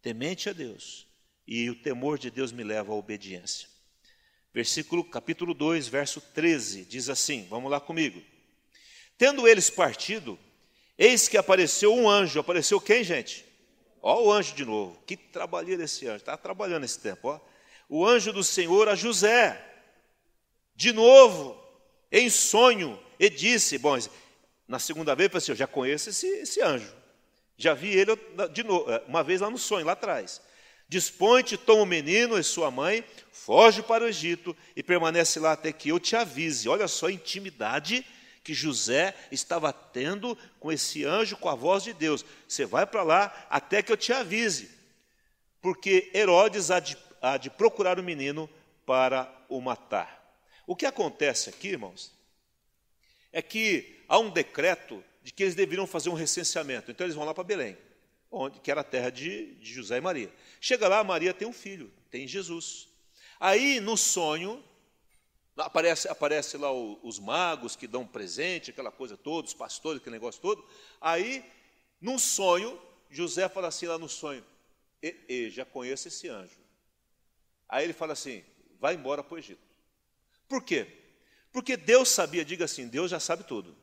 Temente 0.01 0.49
a 0.49 0.53
Deus. 0.53 1.07
E 1.47 1.69
o 1.69 1.75
temor 1.75 2.19
de 2.19 2.31
Deus 2.31 2.53
me 2.53 2.63
leva 2.63 2.93
à 2.93 2.95
obediência. 2.95 3.69
Versículo, 4.59 5.05
capítulo 5.05 5.55
2, 5.55 5.87
verso 5.87 6.21
13, 6.21 6.85
diz 6.85 7.09
assim: 7.09 7.47
vamos 7.49 7.71
lá 7.71 7.79
comigo. 7.79 8.21
Tendo 9.17 9.47
eles 9.47 9.71
partido, 9.71 10.37
eis 10.99 11.29
que 11.29 11.37
apareceu 11.37 11.95
um 11.95 12.11
anjo. 12.11 12.41
Apareceu 12.41 12.81
quem, 12.81 13.05
gente? 13.05 13.45
Ó, 14.03 14.25
o 14.25 14.33
anjo 14.33 14.55
de 14.55 14.65
novo. 14.65 15.01
Que 15.07 15.17
trabalheira 15.17 15.85
esse 15.85 16.07
anjo. 16.07 16.17
Está 16.17 16.37
trabalhando 16.37 16.85
esse 16.85 16.99
tempo, 16.99 17.29
ó 17.29 17.41
o 17.89 18.07
anjo 18.07 18.33
do 18.33 18.45
Senhor 18.45 18.89
a 18.89 18.95
José, 18.95 19.65
de 20.75 20.93
novo, 20.93 21.59
em 22.13 22.29
sonho, 22.29 23.01
e 23.19 23.31
disse: 23.31 23.79
Bom, 23.79 23.97
na 24.67 24.79
segunda 24.79 25.15
vez, 25.15 25.31
eu 25.33 25.39
assim, 25.39 25.53
eu 25.53 25.57
já 25.57 25.67
conheço 25.67 26.11
esse, 26.11 26.27
esse 26.27 26.61
anjo, 26.61 26.93
já 27.57 27.73
vi 27.73 27.89
ele 27.97 28.13
de 28.53 28.63
novo, 28.63 28.91
é, 28.93 29.03
uma 29.09 29.25
vez 29.25 29.41
lá 29.41 29.51
no 29.51 29.59
sonho, 29.59 29.87
lá 29.87 29.93
atrás. 29.93 30.41
Dispõe-te, 30.89 31.57
toma 31.57 31.83
o 31.83 31.87
menino 31.87 32.39
e 32.39 32.43
sua 32.43 32.71
mãe, 32.71 33.05
foge 33.31 33.83
para 33.83 34.05
o 34.05 34.09
Egito 34.09 34.57
e 34.75 34.83
permanece 34.83 35.39
lá 35.39 35.53
até 35.53 35.73
que 35.73 35.91
eu 35.91 36.01
te 36.01 36.17
avise. 36.17 36.69
Olha 36.69 36.89
só 36.89 37.07
a 37.07 37.13
intimidade 37.13 38.05
que 38.43 38.55
José 38.55 39.15
estava 39.31 39.73
tendo 39.73 40.37
com 40.59 40.73
esse 40.73 41.05
anjo, 41.05 41.37
com 41.37 41.49
a 41.49 41.55
voz 41.55 41.83
de 41.83 41.93
Deus. 41.93 42.25
Você 42.47 42.65
vai 42.65 42.87
para 42.87 43.03
lá 43.03 43.47
até 43.51 43.83
que 43.83 43.93
eu 43.93 43.97
te 43.97 44.13
avise. 44.13 44.71
Porque 45.61 46.11
Herodes 46.15 46.71
há 46.71 46.81
de 46.81 46.97
há 47.21 47.37
de 47.37 47.51
procurar 47.51 47.99
o 47.99 48.03
menino 48.03 48.49
para 48.87 49.31
o 49.49 49.61
matar. 49.61 50.17
O 50.67 50.77
que 50.77 50.87
acontece 50.87 51.49
aqui, 51.49 51.69
irmãos, 51.69 52.13
é 53.33 53.43
que 53.43 54.03
há 54.09 54.19
um 54.19 54.31
decreto 54.31 55.03
de 55.23 55.33
que 55.33 55.43
eles 55.43 55.55
deveriam 55.55 55.87
fazer 55.87 56.09
um 56.11 56.15
recenseamento. 56.15 56.91
Então 56.91 57.07
eles 57.07 57.17
vão 57.17 57.25
lá 57.25 57.35
para 57.35 57.45
Belém, 57.45 57.77
onde, 58.31 58.61
que 58.61 58.71
era 58.71 58.83
a 58.83 58.85
terra 58.85 59.11
de, 59.11 59.55
de 59.55 59.73
José 59.73 59.99
e 59.99 60.01
Maria. 60.01 60.33
Chega 60.61 60.89
lá, 60.89 61.03
Maria 61.03 61.35
tem 61.35 61.49
um 61.49 61.53
filho, 61.53 61.93
tem 62.11 62.27
Jesus. 62.27 62.89
Aí, 63.41 63.81
no 63.81 63.97
sonho, 63.97 64.63
aparece, 65.57 66.09
aparece 66.09 66.57
lá 66.57 66.73
o, 66.73 66.99
os 67.03 67.19
magos 67.19 67.77
que 67.77 67.87
dão 67.87 68.07
presente, 68.07 68.71
aquela 68.71 68.91
coisa 68.91 69.17
toda, 69.17 69.47
os 69.47 69.55
pastores, 69.55 70.01
aquele 70.01 70.17
negócio 70.17 70.41
todo. 70.41 70.67
Aí, 71.01 71.45
num 72.01 72.19
sonho, 72.19 72.81
José 73.11 73.49
fala 73.49 73.69
assim 73.69 73.87
lá 73.87 73.99
no 73.99 74.09
sonho, 74.09 74.45
e, 75.03 75.17
e, 75.29 75.51
já 75.51 75.65
conheço 75.65 76.09
esse 76.09 76.29
anjo. 76.29 76.59
Aí 77.69 77.85
ele 77.85 77.93
fala 77.93 78.13
assim: 78.13 78.45
vai 78.81 78.95
embora 78.95 79.23
para 79.23 79.35
o 79.35 79.39
Egito. 79.39 79.67
Por 80.49 80.63
quê? 80.63 80.87
Porque 81.53 81.77
Deus 81.77 82.09
sabia, 82.09 82.45
diga 82.45 82.65
assim, 82.65 82.89
Deus 82.89 83.11
já 83.11 83.21
sabe 83.21 83.45
tudo. 83.45 83.77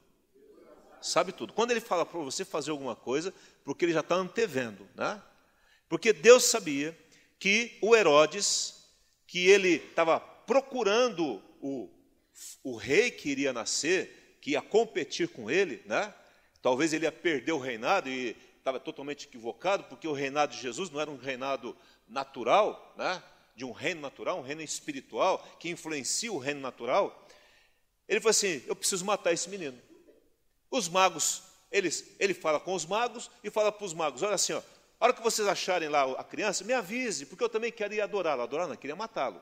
Sabe 1.02 1.32
tudo. 1.32 1.54
Quando 1.54 1.72
ele 1.72 1.82
fala 1.82 2.06
para 2.06 2.20
você 2.20 2.44
fazer 2.44 2.72
alguma 2.72 2.96
coisa, 2.96 3.34
porque 3.64 3.86
ele 3.86 3.94
já 3.94 4.00
está 4.00 4.16
antevendo, 4.16 4.88
né? 4.96 5.22
Porque 5.88 6.12
Deus 6.12 6.44
sabia 6.44 6.98
que 7.40 7.78
o 7.82 7.96
Herodes, 7.96 8.86
que 9.28 9.48
ele 9.48 9.76
estava 9.76 10.20
procurando 10.20 11.42
o, 11.62 11.90
o 12.64 12.76
rei 12.76 13.12
que 13.12 13.30
iria 13.30 13.54
nascer, 13.54 14.38
que 14.42 14.52
ia 14.52 14.62
competir 14.62 15.28
com 15.28 15.50
ele, 15.50 15.82
né? 15.86 16.14
Talvez 16.62 16.94
ele 16.94 17.06
ia 17.06 17.12
perder 17.12 17.52
o 17.52 17.60
reinado 17.60 18.10
e 18.10 18.36
estava 18.58 18.80
totalmente 18.80 19.28
equivocado, 19.28 19.84
porque 19.84 20.08
o 20.08 20.14
reinado 20.14 20.56
de 20.56 20.62
Jesus 20.62 20.90
não 20.90 21.00
era 21.00 21.12
um 21.12 21.18
reinado 21.18 21.78
natural, 22.08 22.94
né? 22.98 23.22
de 23.56 23.64
um 23.64 23.72
reino 23.72 24.02
natural, 24.02 24.40
um 24.40 24.42
reino 24.42 24.62
espiritual, 24.62 25.40
que 25.60 25.70
influencia 25.70 26.32
o 26.32 26.38
reino 26.38 26.60
natural, 26.60 27.26
ele 28.08 28.20
falou 28.20 28.32
assim: 28.32 28.62
Eu 28.68 28.76
preciso 28.76 29.06
matar 29.06 29.32
esse 29.34 29.50
menino. 29.50 29.80
Os 30.70 30.90
magos 30.90 31.44
eles, 31.76 32.06
ele 32.20 32.34
fala 32.34 32.58
com 32.58 32.74
os 32.74 32.86
magos 32.86 33.30
e 33.44 33.50
fala 33.50 33.70
para 33.70 33.86
os 33.86 33.94
magos: 33.94 34.24
olha 34.24 34.36
assim, 34.36 34.54
ó, 34.54 34.62
a 35.00 35.06
hora 35.06 35.14
que 35.14 35.22
vocês 35.22 35.46
acharem 35.46 35.90
lá 35.90 36.10
a 36.14 36.24
criança, 36.24 36.64
me 36.64 36.72
avise, 36.72 37.26
porque 37.26 37.44
eu 37.44 37.50
também 37.50 37.70
quero 37.70 37.94
ir 37.94 38.00
adorá-lo. 38.00 38.42
Adorar 38.42 38.66
não, 38.66 38.78
queria 38.78 38.96
matá-lo. 38.96 39.42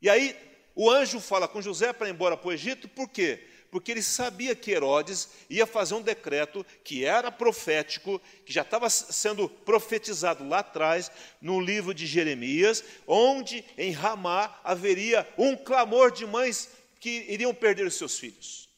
E 0.00 0.08
aí 0.08 0.36
o 0.76 0.88
anjo 0.88 1.18
fala 1.20 1.48
com 1.48 1.60
José 1.60 1.92
para 1.92 2.08
ir 2.08 2.12
embora 2.12 2.36
para 2.36 2.48
o 2.48 2.52
Egito, 2.52 2.88
por 2.88 3.08
quê? 3.08 3.48
Porque 3.68 3.90
ele 3.90 4.02
sabia 4.02 4.54
que 4.54 4.70
Herodes 4.70 5.28
ia 5.50 5.66
fazer 5.66 5.94
um 5.94 6.02
decreto 6.02 6.64
que 6.84 7.04
era 7.04 7.32
profético, 7.32 8.20
que 8.46 8.52
já 8.52 8.62
estava 8.62 8.88
sendo 8.88 9.48
profetizado 9.48 10.46
lá 10.46 10.60
atrás, 10.60 11.10
no 11.40 11.58
livro 11.58 11.92
de 11.92 12.06
Jeremias, 12.06 12.84
onde 13.08 13.64
em 13.76 13.90
Ramá 13.90 14.60
haveria 14.62 15.26
um 15.36 15.56
clamor 15.56 16.12
de 16.12 16.26
mães 16.26 16.68
que 17.00 17.26
iriam 17.28 17.52
perder 17.52 17.86
os 17.86 17.94
seus 17.94 18.18
filhos. 18.18 18.71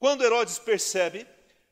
Quando 0.00 0.24
Herodes 0.24 0.58
percebe 0.58 1.26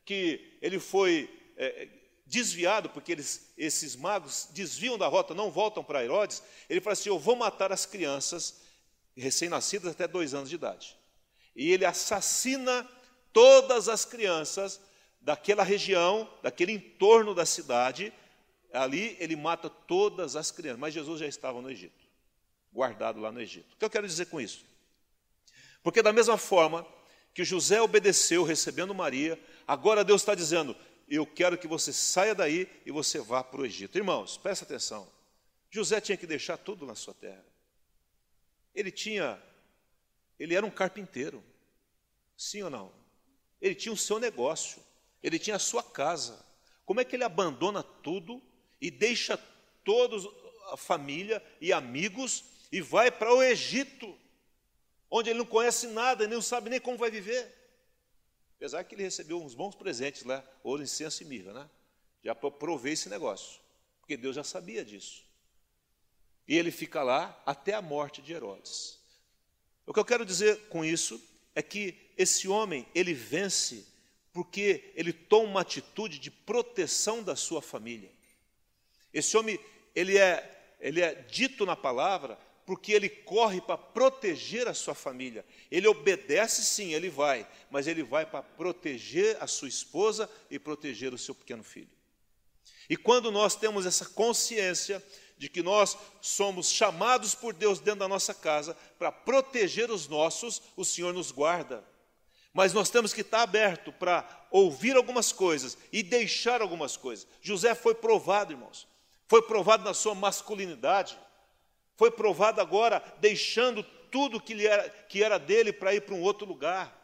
que 0.05 0.59
ele 0.61 0.79
foi 0.79 1.29
é, 1.57 1.89
desviado, 2.27 2.91
porque 2.91 3.11
eles, 3.11 3.53
esses 3.57 3.97
magos 3.97 4.49
desviam 4.53 4.99
da 4.99 5.09
rota, 5.09 5.35
não 5.35 5.51
voltam 5.51 5.83
para 5.83 6.05
Herodes, 6.05 6.43
ele 6.69 6.81
fala 6.81 6.93
assim: 6.93 7.09
Eu 7.09 7.19
vou 7.19 7.35
matar 7.35 7.73
as 7.73 7.87
crianças 7.87 8.61
recém-nascidas 9.17 9.93
até 9.93 10.07
dois 10.07 10.35
anos 10.35 10.51
de 10.51 10.57
idade. 10.57 10.95
E 11.57 11.73
ele 11.73 11.87
assassina 11.87 12.87
todas 13.33 13.89
as 13.89 14.05
crianças 14.05 14.79
daquela 15.23 15.63
região, 15.63 16.31
daquele 16.43 16.73
entorno 16.73 17.35
da 17.35 17.47
cidade. 17.47 18.13
Ali 18.75 19.17
ele 19.19 19.37
mata 19.37 19.71
todas 19.71 20.37
as 20.37 20.51
crianças. 20.51 20.79
Mas 20.79 20.93
Jesus 20.93 21.19
já 21.19 21.27
estava 21.27 21.63
no 21.63 21.71
Egito, 21.71 22.05
guardado 22.71 23.21
lá 23.21 23.33
no 23.33 23.41
Egito. 23.41 23.73
O 23.73 23.79
que 23.79 23.85
eu 23.87 23.91
quero 23.91 24.07
dizer 24.07 24.27
com 24.27 24.39
isso? 24.39 24.67
Porque, 25.83 26.03
da 26.03 26.13
mesma 26.13 26.37
forma 26.37 26.87
que 27.39 27.45
José 27.45 27.81
obedeceu 27.81 28.43
recebendo 28.43 28.93
Maria, 28.93 29.39
agora 29.65 30.03
Deus 30.03 30.23
está 30.23 30.35
dizendo: 30.35 30.77
Eu 31.09 31.25
quero 31.25 31.57
que 31.57 31.69
você 31.69 31.93
saia 31.93 32.35
daí 32.35 32.69
e 32.85 32.91
você 32.91 33.21
vá 33.21 33.45
para 33.45 33.61
o 33.61 33.65
Egito. 33.65 33.97
Irmãos, 33.97 34.37
presta 34.37 34.65
atenção. 34.65 35.09
José 35.71 36.01
tinha 36.01 36.19
que 36.19 36.27
deixar 36.27 36.57
tudo 36.57 36.85
na 36.85 36.97
sua 36.97 37.15
terra. 37.15 37.45
Ele 38.75 38.91
tinha, 38.91 39.41
ele 40.37 40.53
era 40.53 40.67
um 40.67 40.71
carpinteiro, 40.71 41.41
sim 42.37 42.61
ou 42.65 42.71
não? 42.71 42.93
Ele 43.61 43.77
tinha 43.77 43.93
o 43.93 43.97
seu 43.97 44.19
negócio, 44.19 44.83
ele 45.23 45.39
tinha 45.39 45.55
a 45.55 45.61
sua 45.61 45.85
casa. 45.85 46.45
Como 46.85 46.99
é 46.99 47.05
que 47.05 47.15
ele 47.15 47.23
abandona 47.23 47.85
tudo 47.85 48.43
e 48.81 48.91
deixa 48.91 49.37
todos 49.85 50.29
a 50.73 50.77
família 50.77 51.41
e 51.61 51.73
amigos 51.73 52.43
e 52.73 52.81
vai 52.81 53.13
para 53.13 53.33
o 53.33 53.41
Egito, 53.41 54.19
onde 55.11 55.31
ele 55.31 55.39
não 55.39 55.47
conhece 55.47 55.87
nada, 55.89 56.27
nem 56.27 56.41
sabe 56.41 56.71
nem 56.71 56.81
como 56.81 56.99
vai 56.99 57.11
viver? 57.11 57.55
Apesar 58.57 58.83
que 58.85 58.95
ele 58.95 59.05
recebeu 59.05 59.41
uns 59.41 59.55
bons 59.55 59.75
presentes 59.75 60.25
lá, 60.25 60.45
ouro, 60.63 60.83
incenso 60.83 61.23
e 61.23 61.27
mirra, 61.27 61.53
né? 61.53 61.71
Já 62.23 62.35
provei 62.35 62.95
esse 62.95 63.09
negócio, 63.09 63.61
porque 64.01 64.17
Deus 64.17 64.35
já 64.35 64.43
sabia 64.43 64.85
disso. 64.85 65.25
E 66.47 66.57
ele 66.57 66.71
fica 66.71 67.03
lá 67.03 67.41
até 67.47 67.75
a 67.75 67.83
morte 67.83 68.21
de 68.21 68.33
Herodes. 68.33 68.99
O 69.87 69.93
que 69.93 70.01
eu 70.01 70.05
quero 70.05 70.25
dizer 70.25 70.69
com 70.69 70.85
isso 70.85 71.23
é 71.55 71.63
que 71.63 71.97
esse 72.17 72.49
homem, 72.49 72.87
ele 72.95 73.15
vence 73.15 73.87
porque 74.33 74.93
ele 74.95 75.13
toma 75.13 75.49
uma 75.49 75.61
atitude 75.61 76.19
de 76.19 76.31
proteção 76.31 77.23
da 77.23 77.35
sua 77.35 77.63
família. 77.63 78.11
Esse 79.13 79.37
homem, 79.37 79.59
ele 79.95 80.19
é, 80.19 80.77
ele 80.81 81.01
é 81.01 81.15
dito 81.15 81.65
na 81.65 81.75
palavra 81.75 82.39
porque 82.69 82.93
ele 82.93 83.09
corre 83.09 83.63
para 83.63 83.79
proteger 83.79 84.69
a 84.69 84.75
sua 84.75 84.95
família. 84.95 85.43
Ele 85.71 85.89
obedece 85.89 86.63
sim, 86.63 86.93
ele 86.93 87.09
vai, 87.09 87.49
mas 87.71 87.87
ele 87.87 88.03
vai 88.03 88.27
para 88.27 88.43
proteger 88.43 89.39
a 89.41 89.47
sua 89.47 89.69
esposa 89.69 90.29
e 90.51 90.59
proteger 90.59 91.15
o 91.15 91.19
seu 91.19 91.35
pequeno 91.35 91.65
filho. 91.65 91.89
E 92.87 92.95
quando 92.95 93.31
nós 93.31 93.57
temos 93.57 93.87
essa 93.87 94.05
consciência 94.05 95.03
de 95.39 95.49
que 95.49 95.63
nós 95.63 95.97
somos 96.21 96.71
chamados 96.71 97.35
por 97.35 97.55
Deus 97.55 97.81
dentro 97.81 98.01
da 98.01 98.09
nossa 98.09 98.35
casa 98.35 98.77
para 98.99 99.11
proteger 99.11 99.91
os 99.91 100.07
nossos, 100.07 100.61
o 100.77 100.85
Senhor 100.85 101.15
nos 101.15 101.31
guarda. 101.31 101.83
Mas 102.53 102.75
nós 102.75 102.91
temos 102.91 103.15
que 103.15 103.23
estar 103.23 103.41
aberto 103.41 103.95
para 103.95 104.29
ouvir 104.51 104.95
algumas 104.95 105.33
coisas 105.33 105.79
e 105.91 106.03
deixar 106.03 106.61
algumas 106.61 106.99
coisas. 106.99 107.27
José 107.41 107.75
foi 107.75 107.95
provado, 107.95 108.53
irmãos. 108.53 108.87
Foi 109.27 109.41
provado 109.41 109.85
na 109.85 109.95
sua 109.95 110.15
masculinidade. 110.15 111.19
Foi 111.99 112.13
provado 112.13 112.61
agora 112.61 113.03
deixando 113.19 113.83
tudo 113.83 114.41
que, 114.41 114.65
era, 114.65 114.89
que 114.89 115.21
era 115.21 115.37
dele 115.37 115.73
para 115.73 115.93
ir 115.93 116.03
para 116.03 116.15
um 116.15 116.23
outro 116.23 116.47
lugar. 116.47 116.97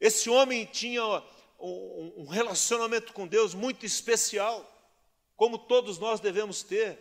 Esse 0.00 0.30
homem 0.30 0.64
tinha 0.64 1.04
um 1.60 2.24
relacionamento 2.24 3.12
com 3.12 3.26
Deus 3.26 3.52
muito 3.52 3.84
especial, 3.84 4.66
como 5.36 5.58
todos 5.58 5.98
nós 5.98 6.20
devemos 6.20 6.62
ter 6.62 6.98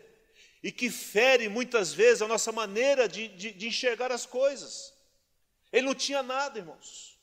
e 0.61 0.69
que 0.69 0.89
fere 0.89 1.47
muitas 1.47 1.93
vezes 1.93 2.21
a 2.21 2.27
nossa 2.27 2.51
maneira 2.51 3.07
de, 3.07 3.29
de, 3.29 3.51
de 3.51 3.67
enxergar 3.67 4.11
as 4.11 4.25
coisas. 4.25 4.93
Ele 5.71 5.87
não 5.87 5.95
tinha 5.95 6.21
nada, 6.21 6.59
irmãos. 6.59 7.17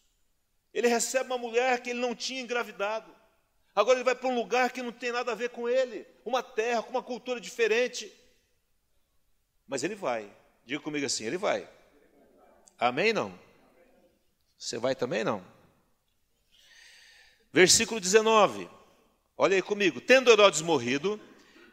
Ele 0.73 0.89
recebe 0.89 1.27
uma 1.27 1.39
mulher 1.39 1.83
que 1.83 1.91
ele 1.91 2.01
não 2.01 2.15
tinha 2.15 2.41
engravidado. 2.41 3.15
Agora 3.75 3.99
ele 3.99 4.05
vai 4.05 4.15
para 4.15 4.29
um 4.31 4.35
lugar 4.35 4.73
que 4.73 4.83
não 4.83 4.93
tem 4.93 5.13
nada 5.13 5.33
a 5.33 5.35
ver 5.35 5.51
com 5.51 5.69
ele, 5.69 6.07
uma 6.25 6.43
terra, 6.43 6.83
com 6.83 6.91
uma 6.91 7.03
cultura 7.03 7.39
diferente. 7.39 8.11
Mas 9.71 9.85
ele 9.85 9.95
vai. 9.95 10.29
Diga 10.67 10.81
comigo 10.81 11.07
assim, 11.07 11.25
ele 11.25 11.39
vai. 11.39 11.67
Amém 12.77 13.13
não? 13.13 13.39
Você 14.59 14.77
vai 14.77 14.97
também 14.97 15.23
não? 15.23 15.47
Versículo 17.53 18.01
19. 18.01 18.69
Olha 19.39 19.55
aí 19.55 19.63
comigo. 19.63 20.01
Tendo 20.01 20.29
Herodes 20.29 20.61
morrido, 20.61 21.21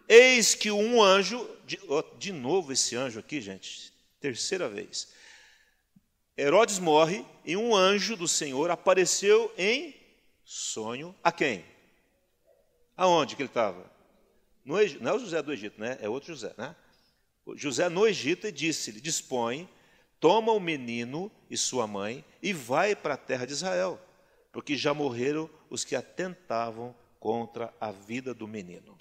Eis 0.07 0.53
que 0.53 0.69
um 0.69 1.01
anjo, 1.01 1.49
de, 1.65 1.79
de 2.19 2.31
novo 2.31 2.71
esse 2.71 2.95
anjo 2.95 3.19
aqui, 3.19 3.41
gente, 3.41 3.91
terceira 4.21 4.69
vez. 4.69 5.12
Herodes 6.38 6.77
morre 6.77 7.25
e 7.43 7.57
um 7.57 7.75
anjo 7.75 8.15
do 8.15 8.27
Senhor 8.27 8.69
apareceu 8.69 9.51
em 9.57 9.93
sonho 10.45 11.15
a 11.23 11.31
quem? 11.31 11.65
Aonde 12.95 13.36
que 13.36 13.41
ele 13.41 13.49
estava? 13.49 13.91
não 14.63 14.77
é 14.77 15.13
o 15.13 15.19
José 15.19 15.41
do 15.41 15.51
Egito, 15.51 15.79
né? 15.79 15.97
É 15.99 16.07
outro 16.07 16.31
José, 16.31 16.53
né? 16.57 16.75
José 17.55 17.88
no 17.89 18.07
Egito 18.07 18.47
e 18.47 18.51
disse-lhe: 18.51 18.99
Dispõe, 18.99 19.69
toma 20.19 20.51
o 20.51 20.60
menino 20.60 21.31
e 21.49 21.57
sua 21.57 21.88
mãe 21.88 22.25
e 22.41 22.51
vai 22.53 22.95
para 22.95 23.13
a 23.13 23.17
terra 23.17 23.45
de 23.45 23.53
Israel, 23.53 23.99
porque 24.51 24.75
já 24.75 24.93
morreram 24.93 25.49
os 25.69 25.83
que 25.83 25.95
atentavam 25.95 26.95
contra 27.19 27.73
a 27.79 27.91
vida 27.91 28.33
do 28.33 28.47
menino. 28.47 28.97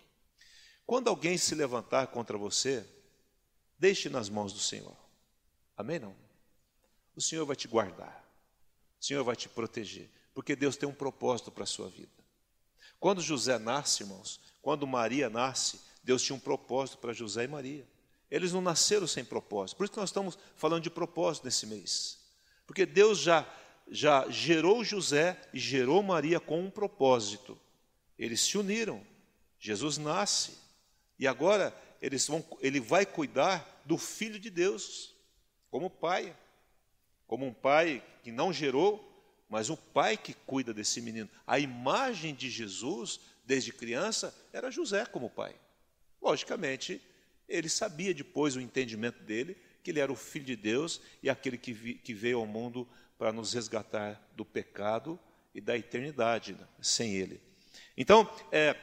Quando 0.86 1.08
alguém 1.08 1.36
se 1.36 1.54
levantar 1.54 2.06
contra 2.08 2.38
você, 2.38 2.86
deixe 3.78 4.08
nas 4.08 4.28
mãos 4.28 4.52
do 4.52 4.58
Senhor. 4.58 4.96
Amém? 5.76 5.98
Não? 5.98 6.14
O 7.14 7.20
Senhor 7.20 7.44
vai 7.44 7.56
te 7.56 7.66
guardar. 7.66 8.24
O 9.00 9.04
Senhor 9.04 9.24
vai 9.24 9.34
te 9.34 9.48
proteger. 9.48 10.08
Porque 10.32 10.54
Deus 10.54 10.76
tem 10.76 10.88
um 10.88 10.94
propósito 10.94 11.50
para 11.50 11.64
a 11.64 11.66
sua 11.66 11.88
vida. 11.88 12.12
Quando 13.00 13.20
José 13.20 13.58
nasce, 13.58 14.02
irmãos, 14.02 14.40
quando 14.62 14.86
Maria 14.86 15.28
nasce, 15.28 15.80
Deus 16.02 16.22
tinha 16.22 16.36
um 16.36 16.40
propósito 16.40 16.98
para 16.98 17.12
José 17.12 17.44
e 17.44 17.48
Maria. 17.48 17.86
Eles 18.30 18.52
não 18.52 18.60
nasceram 18.60 19.06
sem 19.06 19.24
propósito. 19.24 19.76
Por 19.76 19.84
isso 19.84 19.92
que 19.92 20.00
nós 20.00 20.10
estamos 20.10 20.38
falando 20.56 20.82
de 20.82 20.90
propósito 20.90 21.44
nesse 21.44 21.66
mês. 21.66 22.18
Porque 22.66 22.84
Deus 22.84 23.18
já, 23.18 23.46
já 23.88 24.28
gerou 24.28 24.84
José 24.84 25.40
e 25.52 25.58
gerou 25.58 26.02
Maria 26.02 26.40
com 26.40 26.60
um 26.60 26.70
propósito. 26.70 27.58
Eles 28.18 28.40
se 28.40 28.58
uniram. 28.58 29.02
Jesus 29.60 29.98
nasce. 29.98 30.58
E 31.18 31.26
agora 31.26 31.74
eles 32.00 32.26
vão, 32.26 32.44
ele 32.60 32.80
vai 32.80 33.06
cuidar 33.06 33.82
do 33.84 33.96
filho 33.96 34.38
de 34.38 34.50
Deus, 34.50 35.14
como 35.70 35.88
pai, 35.88 36.36
como 37.26 37.46
um 37.46 37.52
pai 37.52 38.02
que 38.22 38.30
não 38.30 38.52
gerou, 38.52 39.02
mas 39.48 39.70
um 39.70 39.76
pai 39.76 40.16
que 40.16 40.34
cuida 40.34 40.74
desse 40.74 41.00
menino. 41.00 41.30
A 41.46 41.58
imagem 41.58 42.34
de 42.34 42.50
Jesus, 42.50 43.20
desde 43.44 43.72
criança, 43.72 44.34
era 44.52 44.70
José 44.70 45.06
como 45.06 45.30
pai. 45.30 45.54
Logicamente, 46.20 47.00
ele 47.48 47.68
sabia 47.68 48.12
depois 48.12 48.56
o 48.56 48.60
entendimento 48.60 49.22
dele 49.22 49.56
que 49.82 49.90
ele 49.90 50.00
era 50.00 50.12
o 50.12 50.16
filho 50.16 50.44
de 50.44 50.56
Deus 50.56 51.00
e 51.22 51.30
aquele 51.30 51.56
que, 51.56 51.72
vi, 51.72 51.94
que 51.94 52.12
veio 52.12 52.38
ao 52.38 52.46
mundo 52.46 52.88
para 53.16 53.32
nos 53.32 53.52
resgatar 53.52 54.20
do 54.34 54.44
pecado 54.44 55.18
e 55.54 55.60
da 55.60 55.76
eternidade 55.76 56.52
né, 56.54 56.66
sem 56.80 57.14
ele. 57.14 57.40
Então, 57.96 58.28
é, 58.50 58.76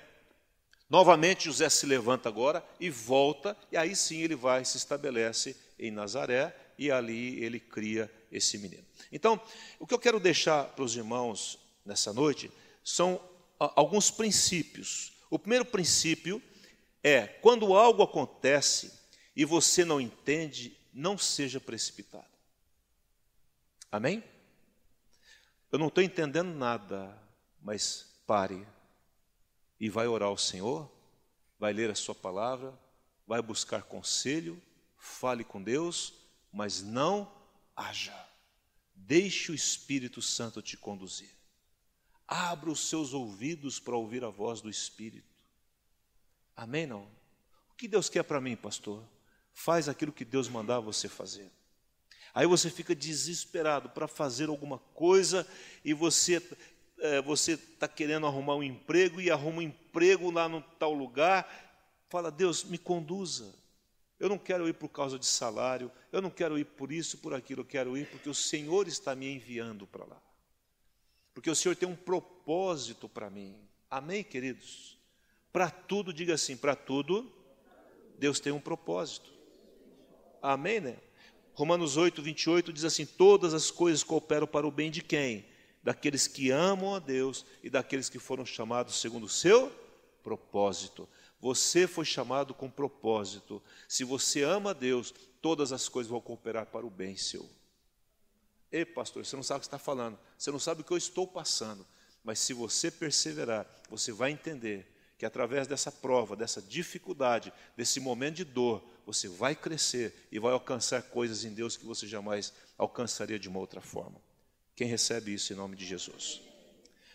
Novamente 0.94 1.46
José 1.46 1.70
se 1.70 1.88
levanta 1.88 2.30
agora 2.30 2.64
e 2.80 2.88
volta, 2.88 3.58
e 3.72 3.78
aí 3.78 3.96
sim 3.96 4.22
ele 4.22 4.36
vai 4.36 4.64
se 4.64 4.78
estabelece 4.78 5.58
em 5.80 5.90
Nazaré 5.90 6.56
e 6.78 6.92
ali 6.92 7.44
ele 7.44 7.60
cria 7.60 8.12
esse 8.32 8.60
menino. 8.60 8.86
Então, 9.12 9.42
o 9.80 9.88
que 9.88 9.94
eu 9.96 9.98
quero 9.98 10.20
deixar 10.20 10.66
para 10.66 10.84
os 10.84 10.96
irmãos 10.96 11.58
nessa 11.84 12.14
noite 12.14 12.52
são 12.84 13.20
alguns 13.58 14.12
princípios. 14.12 15.14
O 15.32 15.40
primeiro 15.40 15.66
princípio 15.66 16.40
é: 17.04 17.28
quando 17.28 17.76
algo 17.76 18.02
acontece 18.02 18.98
e 19.36 19.44
você 19.44 19.84
não 19.84 20.00
entende, 20.00 20.78
não 20.94 21.18
seja 21.18 21.60
precipitado. 21.60 22.26
Amém? 23.92 24.24
Eu 25.72 25.78
não 25.78 25.88
estou 25.88 26.04
entendendo 26.04 26.54
nada, 26.54 27.16
mas 27.62 28.22
pare 28.26 28.66
e 29.80 29.90
vai 29.90 30.08
orar 30.08 30.30
ao 30.30 30.38
Senhor, 30.38 30.90
vai 31.60 31.74
ler 31.74 31.90
a 31.90 31.96
Sua 31.96 32.16
palavra, 32.16 32.74
vai 33.28 33.42
buscar 33.42 33.84
conselho, 33.84 34.62
fale 34.98 35.44
com 35.44 35.62
Deus, 35.62 36.14
mas 36.52 36.82
não 36.82 37.32
haja. 37.76 38.16
Deixe 38.96 39.52
o 39.52 39.56
Espírito 39.56 40.22
Santo 40.22 40.62
te 40.62 40.78
conduzir. 40.78 41.32
Abra 42.28 42.70
os 42.70 42.88
seus 42.88 43.14
ouvidos 43.14 43.80
para 43.80 43.98
ouvir 43.98 44.24
a 44.24 44.30
voz 44.30 44.62
do 44.62 44.70
Espírito. 44.70 45.33
Amém? 46.56 46.86
Não? 46.88 47.02
O 47.72 47.76
que 47.78 47.88
Deus 47.88 48.10
quer 48.10 48.24
para 48.24 48.42
mim, 48.42 48.56
pastor? 48.56 49.04
Faz 49.54 49.90
aquilo 49.90 50.12
que 50.12 50.26
Deus 50.26 50.48
mandar 50.48 50.80
você 50.80 51.08
fazer. 51.08 51.52
Aí 52.34 52.48
você 52.48 52.70
fica 52.70 52.96
desesperado 52.96 53.90
para 53.90 54.08
fazer 54.08 54.50
alguma 54.50 54.80
coisa 54.94 55.48
e 55.86 55.94
você 55.94 56.42
é, 57.04 57.22
você 57.22 57.54
está 57.54 57.86
querendo 57.88 58.26
arrumar 58.26 58.56
um 58.56 58.64
emprego 58.64 59.20
e 59.20 59.30
arruma 59.30 59.58
um 59.58 59.62
emprego 59.62 60.32
lá 60.32 60.48
no 60.48 60.62
tal 60.62 60.94
lugar. 60.94 61.46
Fala, 62.08 62.32
Deus, 62.32 62.64
me 62.64 62.78
conduza. 62.78 63.54
Eu 64.18 64.30
não 64.30 64.38
quero 64.38 64.70
ir 64.70 64.74
por 64.74 64.88
causa 64.88 65.20
de 65.20 65.26
salário, 65.26 65.92
eu 66.12 66.22
não 66.22 66.30
quero 66.30 66.58
ir 66.58 66.64
por 66.64 66.94
isso, 66.94 67.18
por 67.18 67.34
aquilo, 67.34 67.62
eu 67.62 67.66
quero 67.66 67.98
ir 67.98 68.08
porque 68.10 68.30
o 68.30 68.34
Senhor 68.34 68.88
está 68.88 69.14
me 69.14 69.30
enviando 69.30 69.86
para 69.86 70.06
lá. 70.06 70.22
Porque 71.34 71.50
o 71.50 71.56
Senhor 71.56 71.76
tem 71.76 71.90
um 71.90 71.96
propósito 71.96 73.10
para 73.10 73.30
mim. 73.30 73.54
Amém, 73.90 74.24
queridos? 74.24 74.93
Para 75.54 75.70
tudo, 75.70 76.12
diga 76.12 76.34
assim: 76.34 76.58
para 76.58 76.76
tudo, 76.76 77.32
Deus 78.18 78.40
tem 78.40 78.52
um 78.52 78.60
propósito. 78.60 79.32
Amém, 80.42 80.82
né? 80.82 80.98
Romanos 81.54 81.96
8, 81.96 82.22
28 82.24 82.74
diz 82.74 82.84
assim: 82.84 83.06
Todas 83.06 83.54
as 83.54 83.70
coisas 83.70 84.04
cooperam 84.04 84.48
para 84.48 84.68
o 84.68 84.72
bem 84.72 84.90
de 84.90 85.04
quem? 85.04 85.46
Daqueles 85.84 86.28
que 86.28 86.50
amam 86.50 86.96
a 86.96 87.00
Deus 87.00 87.46
e 87.62 87.70
daqueles 87.70 88.10
que 88.10 88.18
foram 88.18 88.46
chamados 88.46 89.00
segundo 89.00 89.26
o 89.26 89.30
seu 89.30 89.72
propósito. 90.24 91.08
Você 91.40 91.86
foi 91.88 92.06
chamado 92.06 92.54
com 92.54 92.70
propósito. 92.70 93.62
Se 93.88 94.04
você 94.04 94.42
ama 94.44 94.72
a 94.72 94.74
Deus, 94.74 95.14
todas 95.42 95.72
as 95.72 95.88
coisas 95.88 96.10
vão 96.10 96.22
cooperar 96.22 96.66
para 96.68 96.86
o 96.86 96.90
bem 96.90 97.16
seu. 97.16 97.48
Ei, 98.72 98.86
pastor, 98.86 99.24
você 99.24 99.36
não 99.36 99.44
sabe 99.44 99.58
o 99.58 99.60
que 99.60 99.68
está 99.68 99.78
falando, 99.78 100.18
você 100.36 100.50
não 100.50 100.58
sabe 100.58 100.82
o 100.82 100.84
que 100.84 100.92
eu 100.92 100.98
estou 100.98 101.28
passando, 101.28 101.86
mas 102.24 102.40
se 102.40 102.54
você 102.54 102.90
perseverar, 102.90 103.68
você 103.88 104.12
vai 104.12 104.32
entender 104.32 104.93
que 105.24 105.28
através 105.28 105.68
dessa 105.68 105.90
prova, 105.90 106.36
dessa 106.36 106.62
dificuldade, 106.62 107.54
desse 107.78 107.98
momento 108.02 108.36
de 108.36 108.44
dor, 108.44 108.84
você 109.06 109.30
vai 109.30 109.56
crescer 109.56 110.14
e 110.30 110.38
vai 110.38 110.52
alcançar 110.52 111.02
coisas 111.04 111.46
em 111.46 111.54
Deus 111.54 111.78
que 111.78 111.86
você 111.86 112.06
jamais 112.06 112.52
alcançaria 112.78 113.40
de 113.40 113.48
uma 113.48 113.60
outra 113.60 113.80
forma. 113.80 114.22
Quem 114.76 114.86
recebe 114.86 115.34
isso 115.34 115.54
em 115.54 115.56
nome 115.56 115.78
de 115.78 115.86
Jesus? 115.86 116.42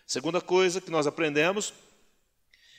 Segunda 0.07 0.41
coisa 0.41 0.81
que 0.81 0.89
nós 0.89 1.05
aprendemos 1.05 1.71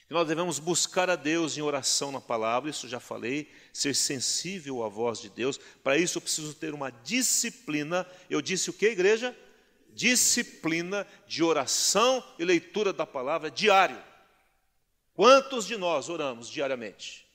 que 0.09 0.15
nós 0.15 0.27
devemos 0.27 0.59
buscar 0.59 1.09
a 1.09 1.15
Deus 1.15 1.57
em 1.57 1.63
oração 1.63 2.11
na 2.11 2.21
palavra, 2.21 2.69
isso 2.69 2.89
já 2.89 2.99
falei, 2.99 3.49
ser 3.73 3.95
sensível 3.95 4.83
à 4.83 4.89
voz 4.89 5.21
de 5.21 5.29
Deus. 5.29 5.61
Para 5.85 5.97
isso 5.97 6.19
eu 6.19 6.23
preciso 6.23 6.55
ter 6.55 6.75
uma 6.75 6.91
disciplina. 6.91 8.05
Eu 8.29 8.43
disse 8.43 8.69
o 8.69 8.73
que, 8.73 8.87
igreja? 8.87 9.33
Disciplina 9.95 11.07
de 11.29 11.45
oração 11.45 12.21
e 12.37 12.45
leitura 12.45 12.93
da 12.93 13.07
palavra 13.07 13.49
diário. 13.49 14.10
Quantos 15.21 15.67
de 15.67 15.77
nós 15.77 16.09
oramos 16.09 16.49
diariamente? 16.49 17.29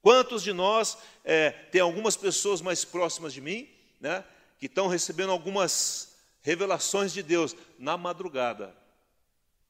Quantos 0.00 0.42
de 0.42 0.54
nós 0.54 0.96
é, 1.22 1.50
tem 1.50 1.82
algumas 1.82 2.16
pessoas 2.16 2.62
mais 2.62 2.82
próximas 2.82 3.30
de 3.30 3.42
mim, 3.42 3.68
né, 4.00 4.24
que 4.58 4.64
estão 4.64 4.86
recebendo 4.86 5.32
algumas 5.32 6.16
revelações 6.40 7.12
de 7.12 7.22
Deus 7.22 7.54
na 7.78 7.98
madrugada? 7.98 8.74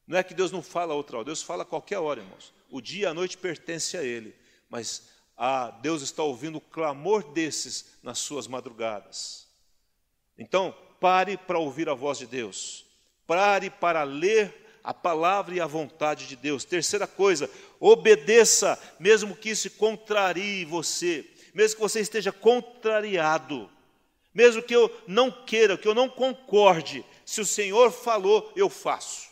Não 0.07 0.17
é 0.17 0.23
que 0.23 0.33
Deus 0.33 0.49
não 0.49 0.63
fala 0.63 0.93
outra 0.93 1.17
hora, 1.17 1.25
Deus 1.25 1.43
fala 1.43 1.63
a 1.63 1.65
qualquer 1.65 1.99
hora, 1.99 2.21
irmãos. 2.21 2.53
O 2.71 2.79
dia 2.79 3.01
e 3.01 3.05
a 3.05 3.13
noite 3.13 3.37
pertence 3.37 3.97
a 3.97 4.01
Ele, 4.01 4.33
mas 4.69 5.09
a 5.35 5.69
Deus 5.69 6.01
está 6.01 6.23
ouvindo 6.23 6.59
o 6.59 6.61
clamor 6.61 7.21
desses 7.33 7.97
nas 8.01 8.19
suas 8.19 8.47
madrugadas. 8.47 9.45
Então, 10.37 10.73
pare 11.01 11.35
para 11.35 11.59
ouvir 11.59 11.89
a 11.89 11.93
voz 11.93 12.17
de 12.17 12.27
Deus, 12.27 12.85
pare 13.27 13.69
para 13.69 14.03
ler 14.03 14.66
a 14.87 14.93
palavra 14.93 15.53
e 15.53 15.59
a 15.59 15.67
vontade 15.67 16.27
de 16.27 16.37
Deus. 16.37 16.63
Terceira 16.63 17.05
coisa, 17.05 17.51
obedeça, 17.77 18.81
mesmo 18.97 19.35
que 19.35 19.49
isso 19.49 19.69
contrarie 19.71 20.63
você, 20.63 21.29
mesmo 21.53 21.75
que 21.75 21.81
você 21.81 21.99
esteja 21.99 22.31
contrariado, 22.31 23.69
mesmo 24.33 24.63
que 24.63 24.73
eu 24.73 24.89
não 25.05 25.29
queira, 25.29 25.77
que 25.77 25.89
eu 25.89 25.93
não 25.93 26.07
concorde, 26.07 27.05
se 27.25 27.41
o 27.41 27.45
Senhor 27.45 27.91
falou, 27.91 28.49
eu 28.55 28.69
faço. 28.69 29.27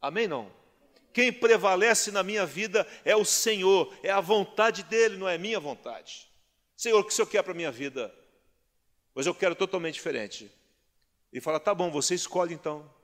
Amém? 0.00 0.26
Não? 0.26 0.50
Quem 1.12 1.30
prevalece 1.30 2.10
na 2.10 2.22
minha 2.22 2.46
vida 2.46 2.86
é 3.04 3.14
o 3.14 3.24
Senhor, 3.24 3.94
é 4.02 4.10
a 4.10 4.20
vontade 4.22 4.82
dEle, 4.84 5.18
não 5.18 5.28
é 5.28 5.36
minha 5.36 5.60
vontade. 5.60 6.26
Senhor, 6.74 7.00
o 7.00 7.04
que 7.04 7.12
o 7.12 7.14
Senhor 7.14 7.28
quer 7.28 7.42
para 7.42 7.52
a 7.52 7.54
minha 7.54 7.70
vida? 7.70 8.14
Pois 9.12 9.26
eu 9.26 9.34
quero 9.34 9.54
totalmente 9.54 9.96
diferente. 9.96 10.50
E 11.30 11.38
fala, 11.38 11.60
tá 11.60 11.74
bom, 11.74 11.90
você 11.90 12.14
escolhe 12.14 12.54
então. 12.54 12.95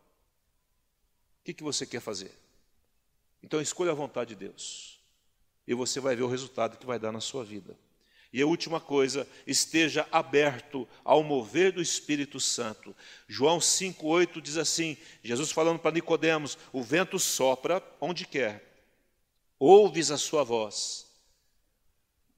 O 1.42 1.44
que, 1.44 1.52
que 1.52 1.62
você 1.64 1.85
quer 1.85 2.00
fazer? 2.00 2.31
Então 3.42 3.61
escolha 3.61 3.90
a 3.90 3.94
vontade 3.94 4.31
de 4.31 4.46
Deus. 4.46 5.00
E 5.66 5.74
você 5.74 5.98
vai 5.98 6.14
ver 6.14 6.22
o 6.22 6.28
resultado 6.28 6.78
que 6.78 6.87
vai 6.87 7.00
dar 7.00 7.11
na 7.11 7.20
sua 7.20 7.44
vida. 7.44 7.76
E 8.33 8.40
a 8.40 8.46
última 8.46 8.81
coisa, 8.81 9.28
esteja 9.44 10.07
aberto 10.11 10.88
ao 11.05 11.22
mover 11.24 11.72
do 11.72 11.83
Espírito 11.83 12.38
Santo. 12.38 12.94
João 13.28 13.59
5:8 13.59 14.40
diz 14.40 14.57
assim: 14.57 14.96
Jesus 15.22 15.50
falando 15.50 15.81
para 15.81 15.90
Nicodemos: 15.90 16.57
"O 16.72 16.81
vento 16.81 17.18
sopra 17.18 17.83
onde 18.00 18.24
quer. 18.24 18.64
Ouves 19.59 20.12
a 20.12 20.16
sua 20.16 20.44
voz, 20.44 21.07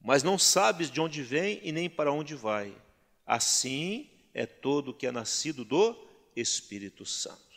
mas 0.01 0.23
não 0.23 0.37
sabes 0.37 0.91
de 0.91 0.99
onde 0.99 1.21
vem 1.21 1.59
e 1.63 1.71
nem 1.71 1.89
para 1.89 2.11
onde 2.11 2.35
vai. 2.35 2.75
Assim 3.25 4.09
é 4.33 4.45
todo 4.45 4.93
que 4.93 5.07
é 5.07 5.11
nascido 5.11 5.63
do 5.63 5.95
Espírito 6.35 7.05
Santo. 7.05 7.54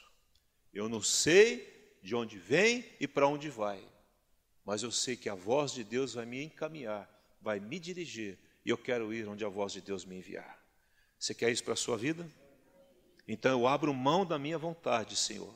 Eu 0.72 0.88
não 0.88 1.02
sei 1.02 1.96
de 2.02 2.14
onde 2.14 2.38
vem 2.38 2.84
e 3.00 3.08
para 3.08 3.26
onde 3.26 3.50
vai, 3.50 3.82
mas 4.64 4.82
eu 4.82 4.90
sei 4.90 5.16
que 5.16 5.28
a 5.28 5.34
voz 5.34 5.72
de 5.72 5.82
Deus 5.82 6.14
vai 6.14 6.26
me 6.26 6.42
encaminhar 6.42 7.08
vai 7.40 7.60
me 7.60 7.78
dirigir 7.78 8.38
e 8.64 8.70
eu 8.70 8.78
quero 8.78 9.12
ir 9.12 9.26
onde 9.28 9.44
a 9.44 9.48
voz 9.48 9.72
de 9.72 9.80
Deus 9.80 10.04
me 10.04 10.16
enviar. 10.16 10.58
Você 11.18 11.34
quer 11.34 11.50
isso 11.50 11.64
para 11.64 11.74
a 11.74 11.76
sua 11.76 11.96
vida? 11.96 12.28
Então 13.26 13.50
eu 13.50 13.66
abro 13.66 13.92
mão 13.94 14.24
da 14.24 14.38
minha 14.38 14.58
vontade, 14.58 15.16
Senhor. 15.16 15.54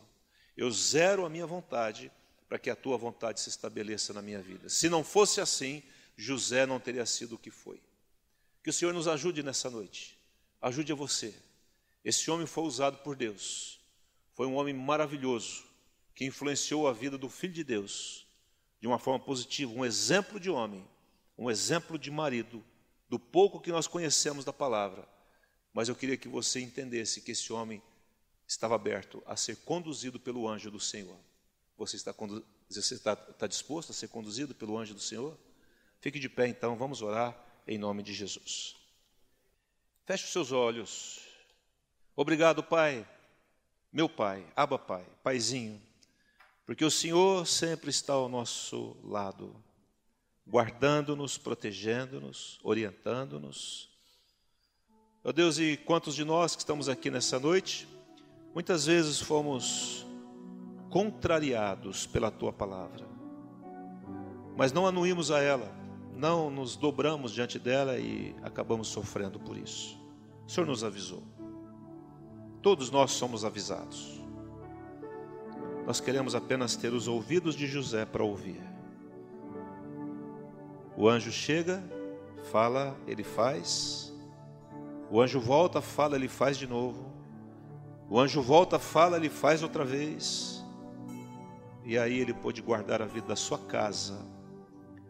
Eu 0.56 0.70
zero 0.70 1.24
a 1.24 1.30
minha 1.30 1.46
vontade 1.46 2.10
para 2.48 2.58
que 2.58 2.70
a 2.70 2.76
tua 2.76 2.96
vontade 2.96 3.40
se 3.40 3.48
estabeleça 3.48 4.12
na 4.12 4.20
minha 4.20 4.40
vida. 4.40 4.68
Se 4.68 4.88
não 4.88 5.02
fosse 5.02 5.40
assim, 5.40 5.82
José 6.16 6.66
não 6.66 6.78
teria 6.78 7.06
sido 7.06 7.34
o 7.34 7.38
que 7.38 7.50
foi. 7.50 7.80
Que 8.62 8.70
o 8.70 8.72
Senhor 8.72 8.92
nos 8.92 9.08
ajude 9.08 9.42
nessa 9.42 9.70
noite. 9.70 10.18
Ajude 10.60 10.92
a 10.92 10.94
você. 10.94 11.34
Esse 12.04 12.30
homem 12.30 12.46
foi 12.46 12.64
usado 12.64 12.98
por 12.98 13.16
Deus. 13.16 13.80
Foi 14.42 14.48
um 14.48 14.56
homem 14.56 14.74
maravilhoso 14.74 15.62
que 16.16 16.24
influenciou 16.24 16.88
a 16.88 16.92
vida 16.92 17.16
do 17.16 17.28
Filho 17.28 17.52
de 17.52 17.62
Deus 17.62 18.26
de 18.80 18.88
uma 18.88 18.98
forma 18.98 19.24
positiva, 19.24 19.72
um 19.72 19.84
exemplo 19.84 20.40
de 20.40 20.50
homem 20.50 20.84
um 21.38 21.48
exemplo 21.48 21.96
de 21.96 22.10
marido, 22.10 22.60
do 23.08 23.20
pouco 23.20 23.60
que 23.60 23.70
nós 23.70 23.86
conhecemos 23.86 24.44
da 24.44 24.52
palavra. 24.52 25.08
Mas 25.72 25.88
eu 25.88 25.94
queria 25.94 26.16
que 26.16 26.26
você 26.26 26.60
entendesse 26.60 27.20
que 27.20 27.30
esse 27.30 27.52
homem 27.52 27.80
estava 28.44 28.74
aberto 28.74 29.22
a 29.26 29.36
ser 29.36 29.58
conduzido 29.58 30.18
pelo 30.18 30.48
anjo 30.48 30.72
do 30.72 30.80
Senhor. 30.80 31.16
Você 31.78 31.94
está, 31.94 32.12
você 32.68 32.94
está, 32.94 33.12
está 33.12 33.46
disposto 33.46 33.90
a 33.90 33.94
ser 33.94 34.08
conduzido 34.08 34.56
pelo 34.56 34.76
anjo 34.76 34.92
do 34.92 35.00
Senhor? 35.00 35.38
Fique 36.00 36.18
de 36.18 36.28
pé 36.28 36.48
então, 36.48 36.76
vamos 36.76 37.00
orar 37.00 37.40
em 37.64 37.78
nome 37.78 38.02
de 38.02 38.12
Jesus. 38.12 38.74
Feche 40.04 40.24
os 40.24 40.32
seus 40.32 40.50
olhos. 40.50 41.20
Obrigado, 42.16 42.60
Pai, 42.60 43.06
meu 43.92 44.08
Pai, 44.08 44.46
Aba 44.56 44.78
Pai, 44.78 45.04
Paizinho, 45.22 45.80
porque 46.64 46.84
o 46.84 46.90
Senhor 46.90 47.46
sempre 47.46 47.90
está 47.90 48.14
ao 48.14 48.28
nosso 48.28 48.96
lado 49.04 49.54
guardando-nos, 50.46 51.38
protegendo-nos, 51.38 52.58
orientando-nos. 52.62 53.88
Ó 55.24 55.28
oh 55.28 55.32
Deus, 55.32 55.58
e 55.58 55.76
quantos 55.76 56.14
de 56.14 56.24
nós 56.24 56.56
que 56.56 56.62
estamos 56.62 56.88
aqui 56.88 57.10
nessa 57.10 57.38
noite, 57.38 57.86
muitas 58.54 58.86
vezes 58.86 59.20
fomos 59.20 60.04
contrariados 60.90 62.06
pela 62.06 62.30
tua 62.30 62.52
palavra, 62.52 63.06
mas 64.56 64.72
não 64.72 64.86
anuímos 64.86 65.30
a 65.30 65.40
ela, 65.40 65.70
não 66.14 66.50
nos 66.50 66.76
dobramos 66.76 67.32
diante 67.32 67.58
dela 67.58 67.98
e 67.98 68.34
acabamos 68.42 68.88
sofrendo 68.88 69.38
por 69.38 69.56
isso. 69.56 69.98
O 70.46 70.50
Senhor 70.50 70.66
nos 70.66 70.84
avisou. 70.84 71.22
Todos 72.62 72.90
nós 72.90 73.10
somos 73.10 73.44
avisados. 73.44 74.22
Nós 75.84 76.00
queremos 76.00 76.34
apenas 76.34 76.76
ter 76.76 76.92
os 76.92 77.08
ouvidos 77.08 77.56
de 77.56 77.66
José 77.66 78.04
para 78.04 78.22
ouvir. 78.22 78.62
O 80.96 81.08
anjo 81.08 81.32
chega, 81.32 81.82
fala, 82.52 82.96
ele 83.06 83.24
faz. 83.24 84.14
O 85.10 85.20
anjo 85.20 85.40
volta, 85.40 85.80
fala, 85.80 86.14
ele 86.14 86.28
faz 86.28 86.56
de 86.56 86.68
novo. 86.68 87.12
O 88.08 88.20
anjo 88.20 88.40
volta, 88.40 88.78
fala, 88.78 89.16
ele 89.16 89.28
faz 89.28 89.62
outra 89.62 89.84
vez. 89.84 90.64
E 91.84 91.98
aí 91.98 92.20
ele 92.20 92.32
pôde 92.32 92.62
guardar 92.62 93.02
a 93.02 93.06
vida 93.06 93.26
da 93.26 93.36
sua 93.36 93.58
casa, 93.58 94.24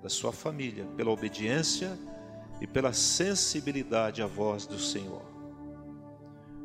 da 0.03 0.09
sua 0.09 0.33
família, 0.33 0.87
pela 0.97 1.11
obediência 1.11 1.99
e 2.63 2.67
pela 2.67 2.95
sensibilidade 2.95 4.23
à 4.23 4.27
voz 4.27 4.67
do 4.67 4.79
Senhor. 4.79 5.32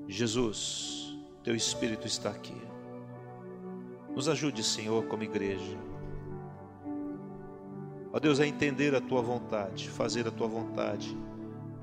Jesus, 0.08 1.18
teu 1.44 1.56
Espírito 1.56 2.08
está 2.08 2.30
aqui. 2.30 2.56
Nos 4.16 4.30
ajude, 4.30 4.64
Senhor, 4.64 5.06
como 5.06 5.24
igreja. 5.24 5.78
Ó 8.14 8.20
Deus, 8.20 8.40
a 8.40 8.48
entender 8.48 8.96
a 8.96 9.02
tua 9.02 9.22
vontade, 9.22 9.90
fazer 9.90 10.28
a 10.28 10.32
tua 10.32 10.48
vontade, 10.48 11.16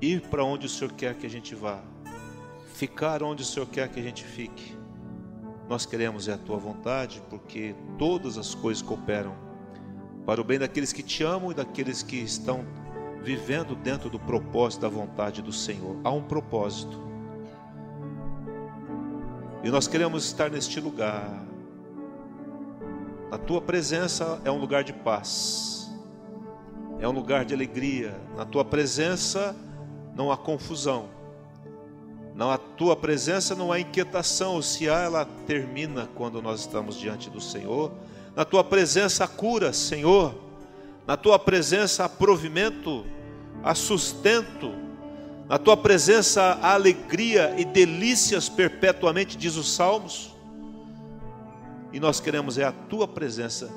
ir 0.01 0.21
para 0.21 0.43
onde 0.43 0.65
o 0.65 0.69
Senhor 0.69 0.91
quer 0.93 1.15
que 1.15 1.25
a 1.25 1.29
gente 1.29 1.53
vá, 1.53 1.81
ficar 2.73 3.21
onde 3.21 3.43
o 3.43 3.45
Senhor 3.45 3.67
quer 3.67 3.89
que 3.89 3.99
a 3.99 4.03
gente 4.03 4.23
fique. 4.23 4.75
Nós 5.69 5.85
queremos 5.85 6.27
é 6.27 6.33
a 6.33 6.37
tua 6.37 6.57
vontade, 6.57 7.21
porque 7.29 7.75
todas 7.97 8.37
as 8.37 8.53
coisas 8.53 8.81
cooperam 8.81 9.35
para 10.25 10.41
o 10.41 10.43
bem 10.43 10.57
daqueles 10.57 10.91
que 10.91 11.03
te 11.03 11.23
amam 11.23 11.51
e 11.51 11.53
daqueles 11.53 12.01
que 12.01 12.17
estão 12.17 12.65
vivendo 13.21 13.75
dentro 13.75 14.09
do 14.09 14.19
propósito 14.19 14.81
da 14.81 14.89
vontade 14.89 15.41
do 15.41 15.53
Senhor. 15.53 15.95
Há 16.03 16.11
um 16.11 16.23
propósito. 16.23 17.14
E 19.65 19.71
nós 19.71 19.87
queremos 19.87 20.25
estar 20.25 20.51
neste 20.51 20.79
lugar. 20.79 21.43
A 23.31 23.37
tua 23.39 23.59
presença 23.59 24.39
é 24.45 24.51
um 24.51 24.59
lugar 24.59 24.83
de 24.83 24.93
paz, 24.93 25.89
é 26.99 27.07
um 27.07 27.11
lugar 27.11 27.43
de 27.43 27.55
alegria. 27.55 28.15
Na 28.37 28.45
tua 28.45 28.63
presença 28.63 29.55
não 30.15 30.31
há 30.31 30.37
confusão, 30.37 31.09
na 32.35 32.59
tua 32.59 32.95
presença 32.95 33.55
não 33.55 33.71
há 33.71 33.79
inquietação, 33.79 34.61
se 34.61 34.87
há, 34.87 34.99
ela 34.99 35.25
termina 35.47 36.07
quando 36.13 36.43
nós 36.43 36.59
estamos 36.59 36.95
diante 36.95 37.27
do 37.27 37.41
Senhor. 37.41 37.91
Na 38.35 38.45
tua 38.45 38.63
presença 38.63 39.23
há 39.23 39.27
cura, 39.27 39.73
Senhor. 39.73 40.35
Na 41.07 41.17
tua 41.17 41.39
presença 41.39 42.05
há 42.05 42.09
provimento, 42.09 43.03
há 43.63 43.73
sustento, 43.73 44.84
na 45.47 45.59
tua 45.59 45.77
presença 45.77 46.41
há 46.41 46.73
alegria 46.73 47.53
e 47.57 47.63
delícias 47.63 48.49
perpetuamente, 48.49 49.37
diz 49.37 49.55
os 49.55 49.71
Salmos. 49.75 50.35
E 51.93 51.99
nós 51.99 52.19
queremos 52.19 52.57
é 52.57 52.63
a 52.63 52.71
tua 52.71 53.07
presença. 53.07 53.71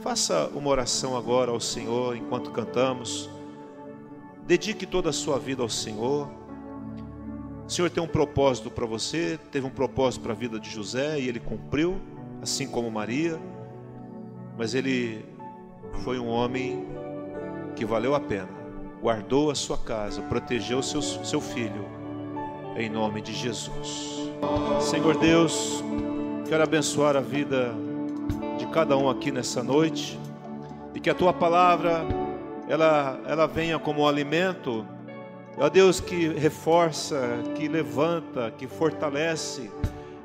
Faça 0.00 0.48
uma 0.54 0.70
oração 0.70 1.14
agora 1.16 1.50
ao 1.50 1.60
Senhor 1.60 2.16
enquanto 2.16 2.50
cantamos. 2.50 3.28
Dedique 4.46 4.86
toda 4.86 5.10
a 5.10 5.12
sua 5.12 5.38
vida 5.38 5.62
ao 5.62 5.68
Senhor. 5.68 6.28
O 7.66 7.70
Senhor 7.70 7.90
tem 7.90 8.02
um 8.02 8.08
propósito 8.08 8.70
para 8.70 8.86
você, 8.86 9.38
teve 9.50 9.66
um 9.66 9.70
propósito 9.70 10.22
para 10.22 10.32
a 10.32 10.36
vida 10.36 10.58
de 10.58 10.70
José 10.70 11.20
e 11.20 11.28
ele 11.28 11.38
cumpriu, 11.38 12.00
assim 12.40 12.66
como 12.66 12.90
Maria. 12.90 13.38
Mas 14.56 14.74
ele 14.74 15.24
foi 16.02 16.18
um 16.18 16.28
homem 16.28 16.86
que 17.76 17.84
valeu 17.84 18.14
a 18.14 18.20
pena 18.20 18.61
guardou 19.02 19.50
a 19.50 19.54
sua 19.56 19.76
casa, 19.76 20.22
protegeu 20.22 20.80
seu, 20.80 21.02
seu 21.02 21.40
filho, 21.40 21.84
em 22.76 22.88
nome 22.88 23.20
de 23.20 23.32
Jesus. 23.32 24.30
Senhor 24.80 25.16
Deus, 25.18 25.82
quero 26.48 26.62
abençoar 26.62 27.16
a 27.16 27.20
vida 27.20 27.74
de 28.56 28.66
cada 28.68 28.96
um 28.96 29.10
aqui 29.10 29.32
nessa 29.32 29.60
noite 29.60 30.16
e 30.94 31.00
que 31.00 31.10
a 31.10 31.14
tua 31.14 31.32
palavra 31.32 32.06
ela, 32.68 33.20
ela 33.26 33.46
venha 33.46 33.76
como 33.76 34.02
um 34.02 34.06
alimento, 34.06 34.86
ó 35.58 35.68
Deus, 35.68 35.98
que 35.98 36.28
reforça, 36.28 37.40
que 37.56 37.66
levanta, 37.66 38.52
que 38.56 38.68
fortalece, 38.68 39.68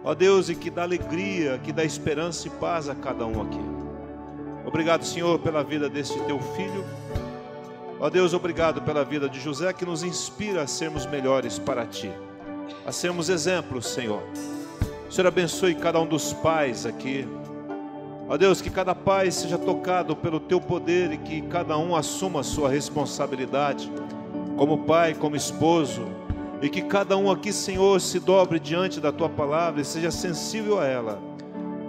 ó 0.04 0.14
Deus, 0.14 0.50
e 0.50 0.56
que 0.56 0.70
dá 0.70 0.84
alegria, 0.84 1.60
que 1.64 1.72
dá 1.72 1.84
esperança 1.84 2.48
e 2.48 2.52
paz 2.52 2.88
a 2.88 2.94
cada 2.94 3.26
um 3.26 3.42
aqui. 3.42 3.60
Obrigado, 4.68 5.04
Senhor, 5.04 5.40
pela 5.40 5.64
vida 5.64 5.90
desse 5.90 6.20
teu 6.26 6.40
filho. 6.40 6.86
Ó 8.00 8.12
Deus, 8.12 8.34
obrigado 8.34 8.80
pela 8.84 9.04
vida 9.04 9.28
de 9.28 9.40
José 9.40 9.74
que 9.74 9.84
nos 9.84 10.04
inspira 10.04 10.62
a 10.62 10.68
sermos 10.68 11.08
melhores 11.08 11.58
para 11.58 11.84
ti, 11.84 12.12
a 12.86 12.92
sermos 12.92 13.28
exemplos, 13.28 13.88
Senhor. 13.88 14.22
O 15.10 15.12
Senhor 15.12 15.28
abençoe 15.28 15.74
cada 15.74 16.00
um 16.00 16.06
dos 16.06 16.32
pais 16.32 16.86
aqui. 16.86 17.28
Ó 18.30 18.38
Deus, 18.38 18.62
que 18.62 18.70
cada 18.70 18.94
pai 18.94 19.32
seja 19.32 19.58
tocado 19.58 20.16
pelo 20.16 20.40
teu 20.40 20.62
poder 20.62 21.12
e 21.12 21.18
que 21.18 21.42
cada 21.44 21.76
um 21.76 21.96
assuma 21.96 22.42
a 22.42 22.44
sua 22.44 22.70
responsabilidade, 22.70 23.92
como 24.56 24.84
pai, 24.84 25.16
como 25.16 25.36
esposo, 25.36 26.06
e 26.62 26.70
que 26.70 26.84
cada 26.84 27.18
um 27.18 27.32
aqui, 27.32 27.52
Senhor, 27.52 28.00
se 28.00 28.20
dobre 28.20 28.60
diante 28.60 29.00
da 29.00 29.12
tua 29.12 29.30
palavra 29.30 29.82
e 29.82 29.86
seja 29.86 30.12
sensível 30.12 30.80
a 30.80 30.86
ela, 30.86 31.20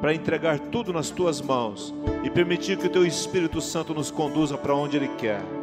para 0.01 0.15
entregar 0.15 0.59
tudo 0.59 0.91
nas 0.91 1.11
tuas 1.11 1.43
mãos 1.43 1.93
e 2.23 2.31
permitir 2.31 2.79
que 2.79 2.87
o 2.87 2.91
teu 2.91 3.05
Espírito 3.05 3.61
Santo 3.61 3.93
nos 3.93 4.11
conduza 4.11 4.57
para 4.57 4.75
onde 4.75 4.97
ele 4.97 5.09
quer. 5.19 5.58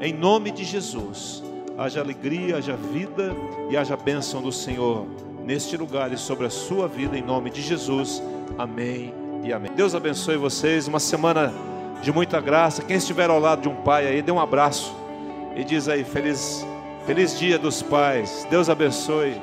Em 0.00 0.12
nome 0.12 0.50
de 0.50 0.64
Jesus, 0.64 1.42
haja 1.78 2.00
alegria, 2.00 2.56
haja 2.56 2.76
vida 2.76 3.34
e 3.70 3.76
haja 3.76 3.96
bênção 3.96 4.42
do 4.42 4.52
Senhor 4.52 5.06
neste 5.44 5.76
lugar 5.76 6.12
e 6.12 6.16
sobre 6.16 6.46
a 6.46 6.50
sua 6.50 6.88
vida, 6.88 7.16
em 7.16 7.22
nome 7.22 7.50
de 7.50 7.62
Jesus. 7.62 8.22
Amém 8.58 9.14
e 9.42 9.52
amém. 9.52 9.70
Deus 9.74 9.94
abençoe 9.94 10.36
vocês. 10.36 10.88
Uma 10.88 11.00
semana 11.00 11.52
de 12.02 12.12
muita 12.12 12.40
graça. 12.40 12.82
Quem 12.82 12.96
estiver 12.96 13.30
ao 13.30 13.38
lado 13.38 13.62
de 13.62 13.68
um 13.68 13.76
pai 13.76 14.06
aí, 14.06 14.22
dê 14.22 14.32
um 14.32 14.40
abraço 14.40 14.94
e 15.56 15.64
diz 15.64 15.88
aí: 15.88 16.04
Feliz, 16.04 16.66
feliz 17.06 17.38
dia 17.38 17.58
dos 17.58 17.82
pais. 17.82 18.46
Deus 18.50 18.68
abençoe. 18.68 19.40